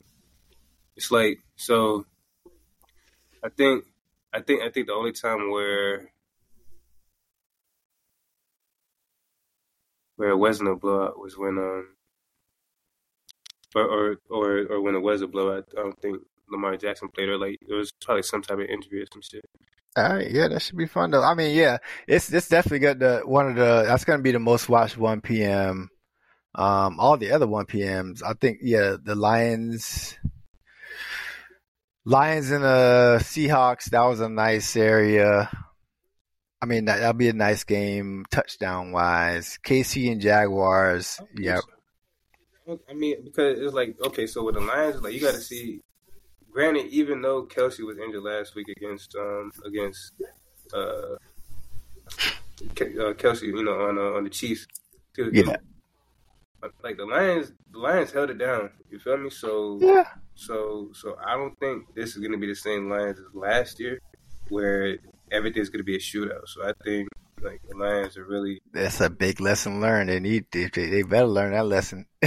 [0.95, 2.07] It's like so.
[3.43, 3.85] I think,
[4.33, 6.12] I think, I think the only time where
[10.17, 11.89] where it wasn't a blowout was when um.
[13.75, 16.19] Or or or, or when it was a blowout, I don't think
[16.51, 19.45] Lamar Jackson played or like it was probably some type of injury or some shit.
[19.97, 21.23] All right, yeah, that should be fun though.
[21.23, 24.39] I mean, yeah, it's it's definitely got the one of the that's gonna be the
[24.39, 25.89] most watched one p.m.
[26.55, 30.19] Um, all the other one p.m.s, I think, yeah, the Lions,
[32.05, 35.49] Lions and the Seahawks, that was a nice area.
[36.63, 39.59] I mean, that that'll be a nice game, touchdown wise.
[39.65, 41.59] KC and Jaguars, yeah,
[42.89, 45.81] I mean, because it's like okay, so with the Lions, like you got to see.
[46.53, 50.13] Granted, even though Kelce was injured last week against um against
[50.73, 51.17] uh, uh
[52.75, 54.67] Kelce, you know, on uh, on the Chiefs,
[55.19, 55.57] was- Yeah.
[56.85, 58.71] like the Lions, the Lions held it down.
[58.91, 59.31] You feel me?
[59.31, 60.05] So yeah,
[60.35, 63.99] so so I don't think this is gonna be the same Lions as last year,
[64.51, 64.99] where
[65.33, 66.47] everything's gonna be a shootout.
[66.47, 67.09] So I think
[67.41, 70.11] like the Lions are really that's a big lesson learned.
[70.11, 72.07] They need they, they better learn that lesson.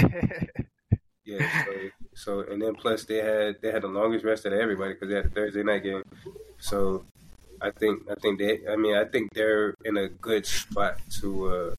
[1.26, 1.72] Yeah, so,
[2.14, 5.16] so and then plus they had they had the longest rest of everybody because they
[5.16, 6.04] had a Thursday night game.
[6.58, 7.04] So
[7.60, 11.50] I think I think they I mean I think they're in a good spot to.
[11.50, 11.74] uh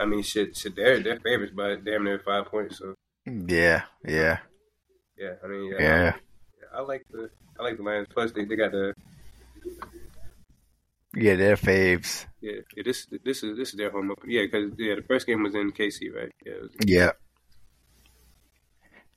[0.00, 2.78] I mean, shit, shit, they're they're favorites by damn near five points.
[2.78, 2.94] So
[3.26, 4.38] yeah, yeah,
[5.16, 6.12] yeah, I mean, yeah, yeah.
[6.72, 8.06] I, I like the I like the Lions.
[8.14, 8.94] Plus they, they got the
[11.18, 12.26] Yeah, they're faves.
[12.40, 14.30] yeah, yeah this this is this is their home opener.
[14.30, 16.32] Yeah, because yeah, the first game was in KC, right?
[16.46, 17.20] Yeah, was, Yep.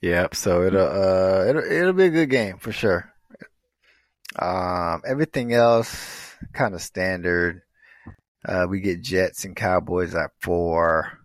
[0.00, 0.34] Yep.
[0.34, 3.12] So it'll uh it'll it'll be a good game for sure.
[4.36, 7.62] Um, everything else kind of standard.
[8.44, 11.18] Uh, we get Jets and Cowboys at four.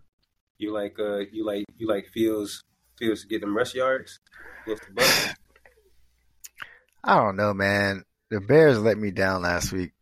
[0.58, 2.62] you like uh you like you like Fields
[2.98, 4.20] Fields to get them rush yards
[4.64, 5.34] against the Bucks.
[7.04, 8.04] I don't know, man.
[8.30, 9.92] The Bears let me down last week.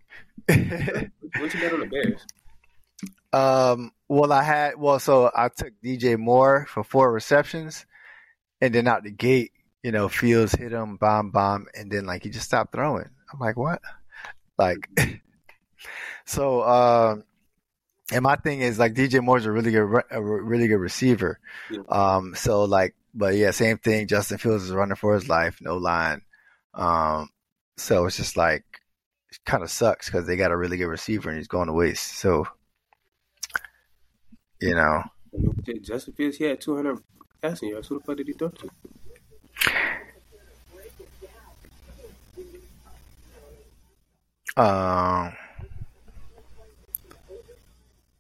[0.49, 2.27] What you got on the Bears?
[3.33, 7.85] Um, well, I had well, so I took DJ Moore for four receptions,
[8.61, 12.23] and then out the gate, you know, Fields hit him, bomb, bomb, and then like
[12.23, 13.09] he just stopped throwing.
[13.33, 13.81] I'm like, what?
[14.59, 14.89] Like,
[16.25, 17.25] so, um,
[18.13, 21.39] and my thing is like DJ Moore's a really good, a really good receiver.
[21.71, 21.81] Yeah.
[21.89, 24.07] Um, so like, but yeah, same thing.
[24.07, 26.23] Justin Fields is running for his life, no line.
[26.75, 27.31] Um,
[27.77, 28.65] so it's just like,
[29.45, 32.19] kind of sucks because they got a really good receiver and he's going to waste.
[32.19, 32.47] So,
[34.61, 35.03] you know,
[35.83, 36.99] Justin Fields, he had 200
[37.43, 37.89] passing yards.
[37.89, 38.71] Who the fuck did he throw to?
[44.57, 45.33] um,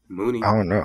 [0.08, 0.42] Mooney.
[0.42, 0.84] I don't know.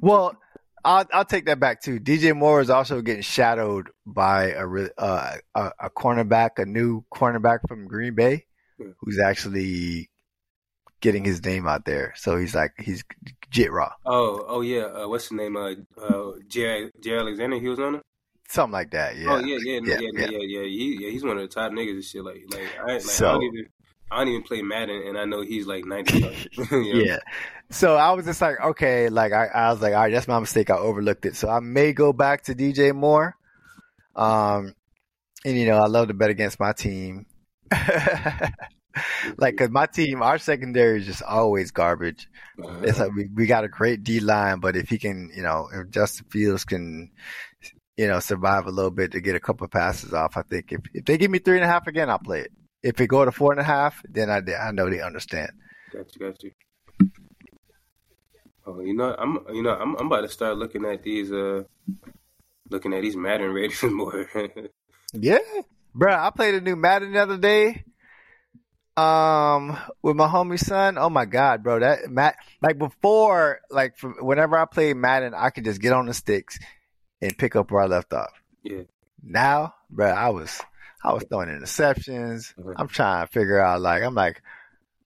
[0.00, 0.36] Well,
[0.84, 2.00] I'll I'll take that back too.
[2.00, 4.66] DJ Moore is also getting shadowed by a
[4.98, 8.46] uh, a, a cornerback, a new cornerback from Green Bay.
[9.00, 10.08] Who's actually
[11.00, 12.12] getting his name out there.
[12.16, 13.02] So he's like he's
[13.50, 14.84] Jit Raw, Oh, oh yeah.
[14.84, 15.56] Uh, what's his name?
[15.56, 17.58] Uh, uh, Jerry, Jaire Alexander.
[17.58, 18.02] He was on it.
[18.48, 19.16] something like that.
[19.16, 19.32] Yeah.
[19.32, 20.38] Oh yeah, yeah, yeah, Yeah, yeah, yeah.
[20.40, 20.62] yeah.
[20.62, 22.24] He, yeah, he's one of the top niggas and shit.
[22.24, 23.66] Like, like I, like, So- I don't even,
[24.10, 26.18] I don't even play Madden, and I know he's like 90.
[26.56, 26.78] You know?
[26.80, 27.18] Yeah.
[27.70, 30.38] So I was just like, okay, like I, I was like, all right, that's my
[30.38, 30.68] mistake.
[30.68, 31.34] I overlooked it.
[31.36, 33.34] So I may go back to DJ Moore.
[34.14, 34.74] Um,
[35.46, 37.24] and you know, I love to bet against my team.
[39.38, 42.28] like, cause my team, our secondary is just always garbage.
[42.62, 45.42] Uh, It's like we, we got a great D line, but if he can, you
[45.42, 47.10] know, if Justin Fields can,
[47.96, 50.72] you know, survive a little bit to get a couple of passes off, I think
[50.72, 52.52] if, if they give me three and a half again, I'll play it.
[52.82, 55.52] If it go to four and a half, then I, I know they understand.
[55.92, 56.50] got you, got you.
[58.64, 61.64] Oh, you know, I'm you know I'm I'm about to start looking at these uh
[62.70, 64.26] looking at these Madden ratings more.
[65.12, 65.38] Yeah,
[65.94, 66.14] bro.
[66.14, 67.84] I played a new Madden the other day.
[68.96, 70.98] Um, with my homie son.
[70.98, 71.78] Oh my god, bro.
[71.80, 76.06] That Matt, like before, like from, whenever I played Madden, I could just get on
[76.06, 76.58] the sticks
[77.22, 78.32] and pick up where I left off.
[78.62, 78.82] yeah,
[79.22, 80.60] Now, bro, I was
[81.02, 82.54] I was throwing interceptions.
[82.56, 82.74] Mhm.
[82.76, 84.42] I'm trying to figure out like I'm like,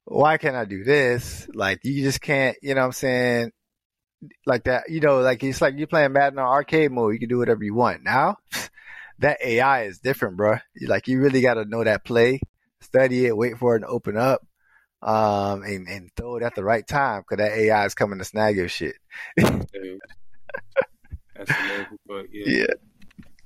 [0.05, 1.49] why can't I do this?
[1.55, 3.53] Like you just can't, you know what I'm saying?
[4.47, 7.29] Like that, you know, like it's like you playing Madden on arcade mode, you can
[7.29, 8.03] do whatever you want.
[8.03, 8.39] Now,
[9.21, 10.57] that AI is different, bro.
[10.81, 12.41] Like you really gotta know that play,
[12.87, 14.47] study it, wait for it to open up,
[15.03, 18.25] um, and, and throw it at the right time because that AI is coming to
[18.25, 18.97] snag your shit.
[19.37, 19.67] that's
[21.51, 21.99] amazing.
[22.07, 22.75] But yeah, Yeah.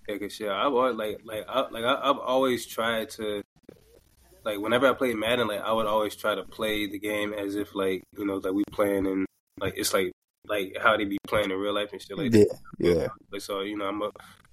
[0.08, 3.42] yeah, cause shit, I've always like like I, like I, I've always tried to
[4.44, 7.56] like whenever I play Madden, like I would always try to play the game as
[7.56, 9.26] if like you know like we playing and
[9.58, 10.12] like it's like
[10.46, 12.58] like how they be playing in real life and shit like that.
[12.78, 13.06] Yeah, yeah.
[13.30, 14.10] Like so, you know, I'm a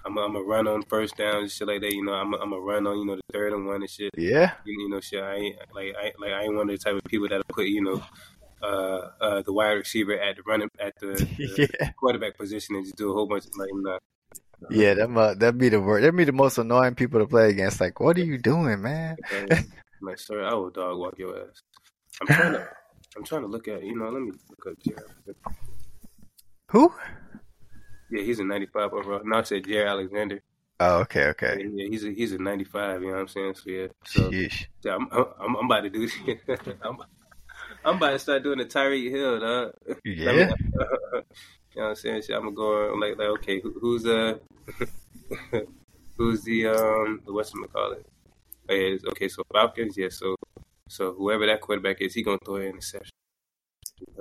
[0.08, 1.93] I'm a, I'm a run on first down and shit like that.
[1.93, 3.89] You know, I'm a, I'm a run on you know the third and one and
[3.89, 4.12] shit.
[4.18, 4.53] Yeah.
[4.66, 5.22] You, you know, shit.
[5.22, 7.68] I ain't like I like I ain't one of the type of people that put
[7.68, 8.03] you know
[8.64, 11.89] uh uh the wide receiver at the running at the, the yeah.
[11.99, 13.99] quarterback position and just do a whole bunch of like nah.
[14.72, 16.01] Yeah, that mu- that'd be the worst.
[16.01, 17.80] That'd be the most annoying people to play against.
[17.80, 19.18] Like, what are you doing, man?
[19.99, 21.64] Like, sir, I will dog walk your ass.
[22.22, 22.70] I'm trying to
[23.18, 24.10] I'm trying to look at you know.
[24.10, 25.36] Let me look up Jared.
[26.70, 26.93] Who?
[28.10, 29.22] Yeah, he's a 95 overall.
[29.24, 30.41] Now I said Jared Alexander.
[30.80, 31.66] Oh, okay, okay.
[31.74, 33.01] yeah, he's a he's a 95.
[33.01, 33.55] You know what I'm saying?
[33.55, 34.30] So yeah, so.
[34.30, 34.66] Sheesh.
[34.84, 36.08] Yeah, I'm, I'm, I'm about to do.
[36.84, 36.97] I'm,
[37.84, 39.74] I'm about to start doing the Tyreek Hill, dog.
[40.05, 40.32] Yeah.
[40.32, 41.24] you know
[41.74, 42.22] what I'm saying?
[42.22, 44.38] Shit, I'm gonna go on, like, like, okay, who, who's uh,
[46.18, 48.05] who's the um, what's gonna call it?
[48.70, 50.10] Oh, yeah, okay, so Falcons, yeah.
[50.10, 50.36] So,
[50.89, 53.12] so whoever that quarterback is, he gonna throw an interception.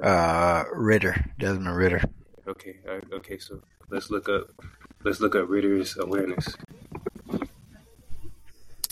[0.03, 2.03] Uh, Ridder, Desmond Ridder.
[2.49, 3.39] Okay, all right, okay.
[3.39, 4.51] So let's look up,
[5.05, 6.57] let's look up Ridder's awareness.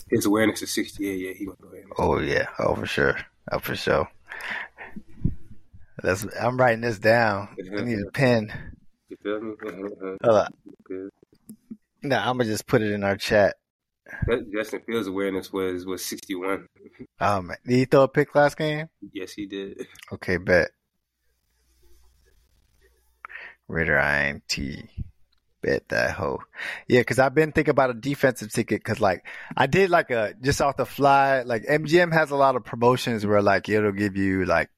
[0.09, 1.17] His awareness is 68.
[1.17, 1.95] Yeah, he gonna throw an interception.
[1.97, 3.17] Oh yeah, oh for sure,
[3.51, 4.09] oh for sure.
[6.03, 7.49] That's I'm writing this down.
[7.77, 8.51] I need a pen.
[9.09, 9.53] You feel me?
[9.65, 10.17] Uh-huh.
[10.23, 11.11] Hold on.
[12.03, 13.55] No, I'm gonna just put it in our chat.
[14.53, 16.67] Justin Fields' awareness was was 61.
[17.19, 18.87] Oh man, did he throw a pick last game?
[19.13, 19.87] Yes, he did.
[20.11, 20.69] Okay, bet.
[23.67, 24.89] Ridder INT.
[25.61, 26.41] Bet that hoe.
[26.87, 29.25] Yeah, because I've been thinking about a defensive ticket because, like,
[29.57, 31.41] I did like a just off the fly.
[31.41, 34.69] Like, MGM has a lot of promotions where, like, it'll give you like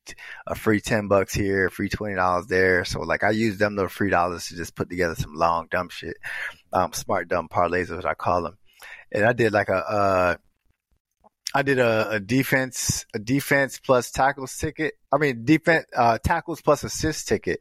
[0.46, 2.86] a free 10 bucks here, free $20 there.
[2.86, 5.90] So, like, I use them little free dollars to just put together some long, dumb
[5.90, 6.16] shit.
[6.72, 8.58] Um, smart, dumb parlays is what I call them.
[9.12, 10.36] And I did like a, uh,
[11.54, 14.94] I did a, a defense, a defense plus tackles ticket.
[15.12, 17.60] I mean, defense, uh, tackles plus assist ticket.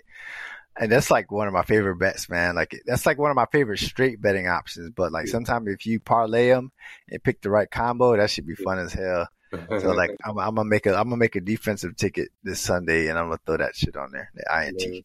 [0.78, 2.54] And that's like one of my favorite bets, man.
[2.54, 4.90] Like that's like one of my favorite straight betting options.
[4.94, 6.70] But like sometimes if you parlay them
[7.08, 9.28] and pick the right combo, that should be fun as hell.
[9.80, 13.06] So like I'm, I'm gonna make a I'm gonna make a defensive ticket this Sunday,
[13.06, 14.28] and I'm gonna throw that shit on there.
[14.34, 14.82] The INT.
[14.82, 15.00] Yeah.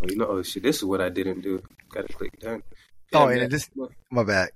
[0.00, 1.60] oh, you know, oh shit, this is what I didn't do.
[1.90, 2.62] Got to click done.
[3.12, 3.70] Oh, and just
[4.10, 4.50] my bad.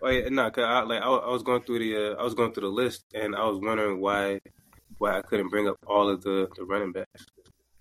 [0.00, 2.34] Oh yeah, no, cause I like I, I was going through the uh, I was
[2.34, 4.40] going through the list and I was wondering why
[4.98, 7.26] why I couldn't bring up all of the the running backs.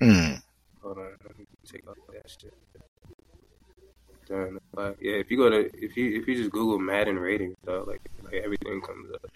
[0.01, 0.41] Mm.
[0.87, 2.53] Hold on, let me take off that shit.
[5.01, 7.99] Yeah, if you go to if you if you just Google Madden ratings, dog, like
[8.23, 9.29] like everything comes up.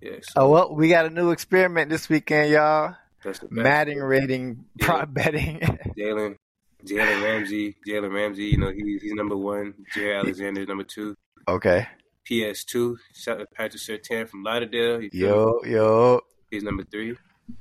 [0.00, 2.94] Yeah, so Oh well, we got a new experiment this weekend, y'all.
[3.22, 3.48] that's the.
[3.50, 5.58] Madden rating prop betting.
[5.98, 6.36] Jalen,
[6.82, 8.44] Jalen Ramsey, Jalen Ramsey.
[8.44, 9.74] You know he, he's number one.
[9.94, 11.14] Jaire Alexander number two.
[11.46, 11.88] okay.
[12.26, 15.02] PS2, shout out Patrick Surtain from Lauderdale.
[15.12, 16.20] Yo yo.
[16.50, 17.16] he's number three.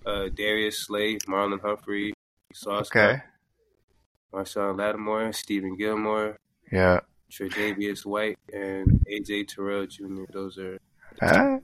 [0.06, 2.14] Uh, Darius Slay, Marlon Humphrey,
[2.58, 3.22] Sauce, Okay.
[4.34, 6.38] Marshon Lattimore, Stephon Gilmore,
[6.72, 7.00] Yeah.
[7.32, 10.24] Tre'Davious White, and AJ Terrell Jr.
[10.32, 10.80] Those are
[11.22, 11.62] Alright.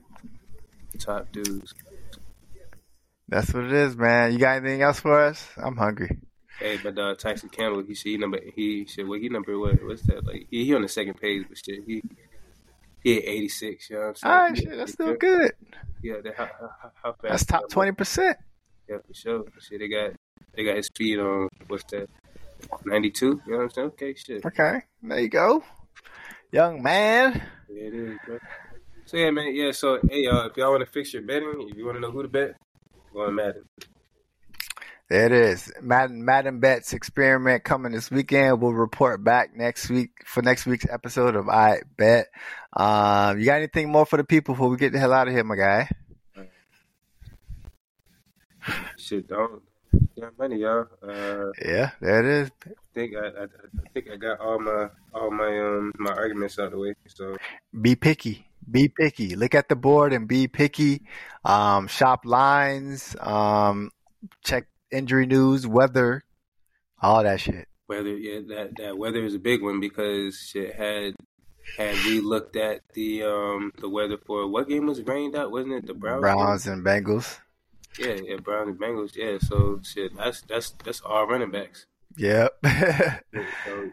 [0.92, 1.74] the top dudes.
[3.28, 4.32] That's what it is, man.
[4.32, 5.46] You got anything else for us?
[5.56, 6.18] I'm hungry.
[6.58, 9.06] Hey, but uh, Tyson Campbell, he said he number he shit.
[9.08, 9.82] What he number what?
[9.84, 10.46] What's that like?
[10.50, 12.02] He, he on the second page, but shit, he
[13.02, 13.90] he at eighty six.
[13.90, 14.32] You know what I'm saying?
[14.32, 15.52] All right, shit, that's still good.
[16.02, 17.22] Yeah, that, how, how, how fast?
[17.22, 18.36] That's top twenty percent.
[18.88, 19.44] Yeah, for sure.
[19.60, 20.10] Shit, they got
[20.56, 22.08] they got his speed on what's that?
[22.84, 23.40] Ninety two.
[23.46, 23.88] You know what I'm saying?
[23.88, 24.44] Okay, shit.
[24.44, 25.62] Okay, there you go,
[26.52, 27.42] young man.
[27.68, 28.38] Yeah, it is, bro.
[29.06, 29.54] So yeah, man.
[29.54, 29.72] Yeah.
[29.72, 32.10] So hey, y'all, if y'all want to fix your betting, if you want to know
[32.10, 32.54] who to bet,
[33.12, 33.64] go on Madden.
[35.10, 35.70] There it is.
[35.82, 38.62] Madden Madden Bets experiment coming this weekend.
[38.62, 42.28] We'll report back next week for next week's episode of I Bet.
[42.72, 45.34] Um, you got anything more for the people before we get the hell out of
[45.34, 45.88] here, my guy?
[48.96, 49.62] Shit, don't.
[50.16, 50.86] Yeah, Bijan money, y'all.
[51.02, 52.50] Uh, Yeah, that is.
[52.66, 56.58] I think I, I, I think I got all my all my um my arguments
[56.58, 56.94] out of the way.
[57.08, 57.36] So
[57.80, 58.46] Be picky.
[58.70, 59.36] Be picky.
[59.36, 61.02] Look at the board and be picky.
[61.44, 63.14] Um, shop lines.
[63.20, 63.90] Um,
[64.42, 66.24] check injury news, weather,
[67.02, 67.68] all that shit.
[67.88, 71.14] Weather, yeah that that weather is a big one because shit had
[71.76, 75.74] had we looked at the um the weather for what game was rained out wasn't
[75.74, 76.24] it the Browns?
[76.24, 76.34] game?
[76.34, 77.38] Browns and Bengals.
[77.98, 79.14] Yeah, yeah, Browns and Bengals.
[79.16, 81.86] Yeah, so shit, that's that's that's all running backs.
[82.16, 82.52] Yep.
[83.64, 83.90] So,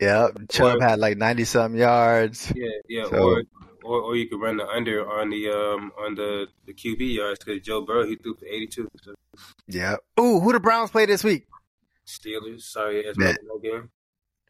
[0.00, 0.38] yep.
[0.48, 2.52] Chubb Or- had like 90 some yards.
[2.54, 3.42] yeah, yeah, So- or,
[3.82, 7.38] or or you could run the under on the um on the the QB yards
[7.44, 8.88] because Joe Burrow he threw for eighty two.
[9.02, 9.14] So
[9.68, 10.00] Yep.
[10.20, 11.46] Ooh, who the Browns play this week?
[12.06, 13.12] Steelers, sorry, Yeah.
[13.18, 13.90] my game.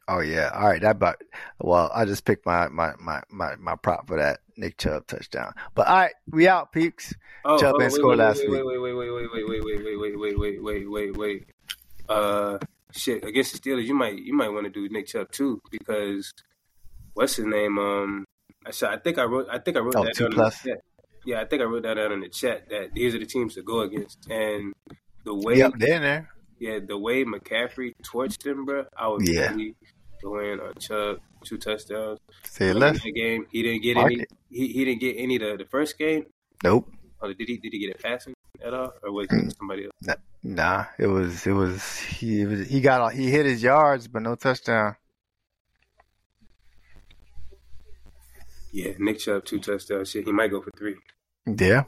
[0.07, 0.49] Oh yeah.
[0.53, 0.81] All right.
[0.81, 1.21] That about
[1.59, 5.53] well, I just picked my my my my, my prop for that Nick Chubb touchdown.
[5.73, 7.13] But all right, we out, peeps.
[7.45, 8.63] Oh, Chubb oh, ain't wait, wait, last wait, week.
[8.65, 11.45] Wait, wait, wait, wait, wait, wait, wait, wait, wait, wait, wait, wait, wait, wait.
[12.09, 12.57] Uh,
[12.91, 13.23] shit.
[13.23, 16.31] Against the Steelers, you might you might want to do Nick Chubb too because
[17.13, 17.77] what's his name?
[17.77, 18.25] Um,
[18.65, 20.65] I said I think I wrote I think I wrote Oh, that down plus?
[20.65, 20.83] in the chat.
[21.25, 23.55] Yeah, I think I wrote that down in the chat that these are the teams
[23.55, 24.73] to go against and
[25.25, 26.29] the way Yep, they're in there.
[26.59, 28.85] yeah the way McCaffrey torched them, bro.
[28.97, 29.51] I would Yeah.
[29.51, 29.75] really
[30.21, 32.19] go in on Chubb two touchdowns.
[32.43, 33.01] Say In less.
[33.01, 34.25] that game, he didn't get Mark any.
[34.49, 36.25] He, he didn't get any the the first game.
[36.63, 36.89] Nope.
[37.21, 38.33] Oh, did he did he get it passing
[38.63, 39.47] at all, or was Mm.
[39.49, 40.17] it somebody else?
[40.43, 44.35] Nah, it was it was he was he got he hit his yards but no
[44.35, 44.95] touchdown.
[48.71, 50.11] Yeah, Nick Chubb two touchdowns.
[50.11, 50.95] Shit, he might go for three.
[51.45, 51.83] Yeah,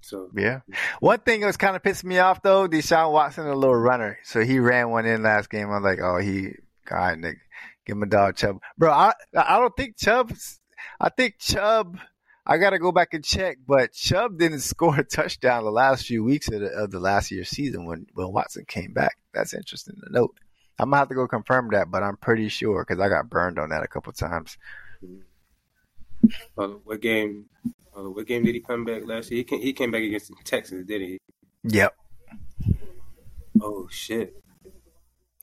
[0.00, 0.60] So yeah.
[1.00, 4.18] One thing that was kind of pissing me off though, Deshaun Watson a little runner,
[4.22, 5.70] so he ran one in last game.
[5.70, 6.52] I'm like, oh, he
[6.90, 7.38] right, Nick,
[7.86, 8.90] give my dog Chubb, bro.
[8.90, 10.60] I I don't think Chubb's.
[11.00, 11.98] I think Chubb.
[12.46, 16.22] I gotta go back and check, but Chubb didn't score a touchdown the last few
[16.22, 19.16] weeks of the, of the last year's season when when Watson came back.
[19.32, 20.36] That's interesting to note.
[20.78, 23.58] I'm gonna have to go confirm that, but I'm pretty sure because I got burned
[23.58, 24.58] on that a couple times.
[26.58, 27.46] uh, what game?
[27.96, 29.38] Uh, what game did he come back last year?
[29.38, 31.18] He came, he came back against the Texans, did he?
[31.62, 31.94] Yep,
[33.62, 34.34] Oh shit,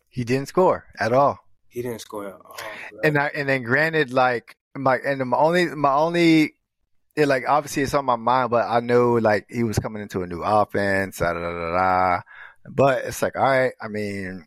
[0.09, 1.39] he didn't score at all.
[1.71, 2.57] He didn't score at all.
[2.91, 2.99] bro.
[3.03, 6.55] And I, and then granted, like my and my only my only
[7.15, 10.21] it like obviously it's on my mind, but I know like he was coming into
[10.21, 12.21] a new offense, da da da da.
[12.69, 14.45] But it's like, all right, I mean,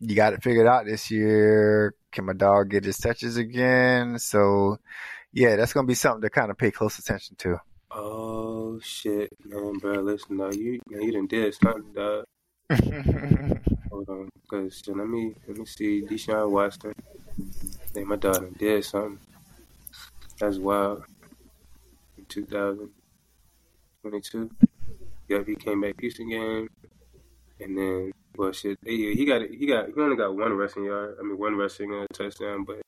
[0.00, 1.94] you got it figured out this year.
[2.12, 4.18] Can my dog get his touches again?
[4.18, 4.78] So,
[5.32, 7.58] yeah, that's gonna be something to kind of pay close attention to.
[7.92, 10.00] oh shit, man, bro.
[10.00, 12.24] Listen, no, you man, you done did something, dog.
[13.90, 16.02] Hold on, cause so let me let me see.
[16.02, 16.92] Deshaun Watson.
[16.98, 17.42] I
[17.92, 19.20] think my daughter did something.
[20.40, 21.04] That's wild.
[22.18, 24.50] In 2022.
[25.28, 26.68] Yep, he came back Houston game,
[27.60, 28.78] and then well, shit.
[28.82, 31.16] Yeah, he got he got he only got one rushing yard.
[31.20, 32.80] I mean, one rushing uh, touchdown, but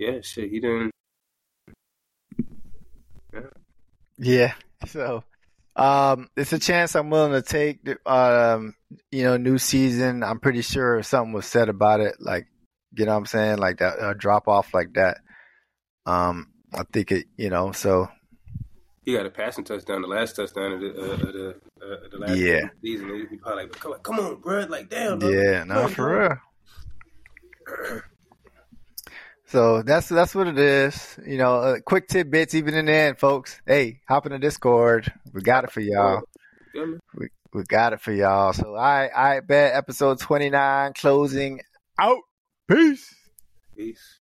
[0.00, 0.90] yeah, shit, he didn't.
[4.18, 4.54] Yeah.
[4.86, 5.24] So,
[5.76, 7.80] um, it's a chance I'm willing to take.
[8.06, 8.74] Um,
[9.10, 10.22] you know, new season.
[10.22, 12.16] I'm pretty sure something was said about it.
[12.20, 12.46] Like,
[12.96, 13.58] you know what I'm saying?
[13.58, 15.18] Like that uh, drop off like that.
[16.06, 18.08] Um, I think it, you know, so
[19.04, 22.10] He got a passing touchdown, the last touchdown of the uh, of the uh, of
[22.10, 22.60] the last Yeah.
[22.60, 23.26] game of the season.
[23.30, 25.32] He probably like, come on, come on, bro, like damn, dog.
[25.32, 26.38] yeah, no, for
[27.66, 28.00] real.
[29.54, 31.16] So that's that's what it is.
[31.24, 33.60] You know, uh, quick tidbits even in the end, folks.
[33.64, 35.12] Hey, hop in the Discord.
[35.32, 36.22] We got it for y'all.
[36.74, 38.52] We we got it for y'all.
[38.52, 41.60] So I I bet episode 29 closing
[42.00, 42.18] out.
[42.68, 43.14] Peace.
[43.76, 44.18] Peace.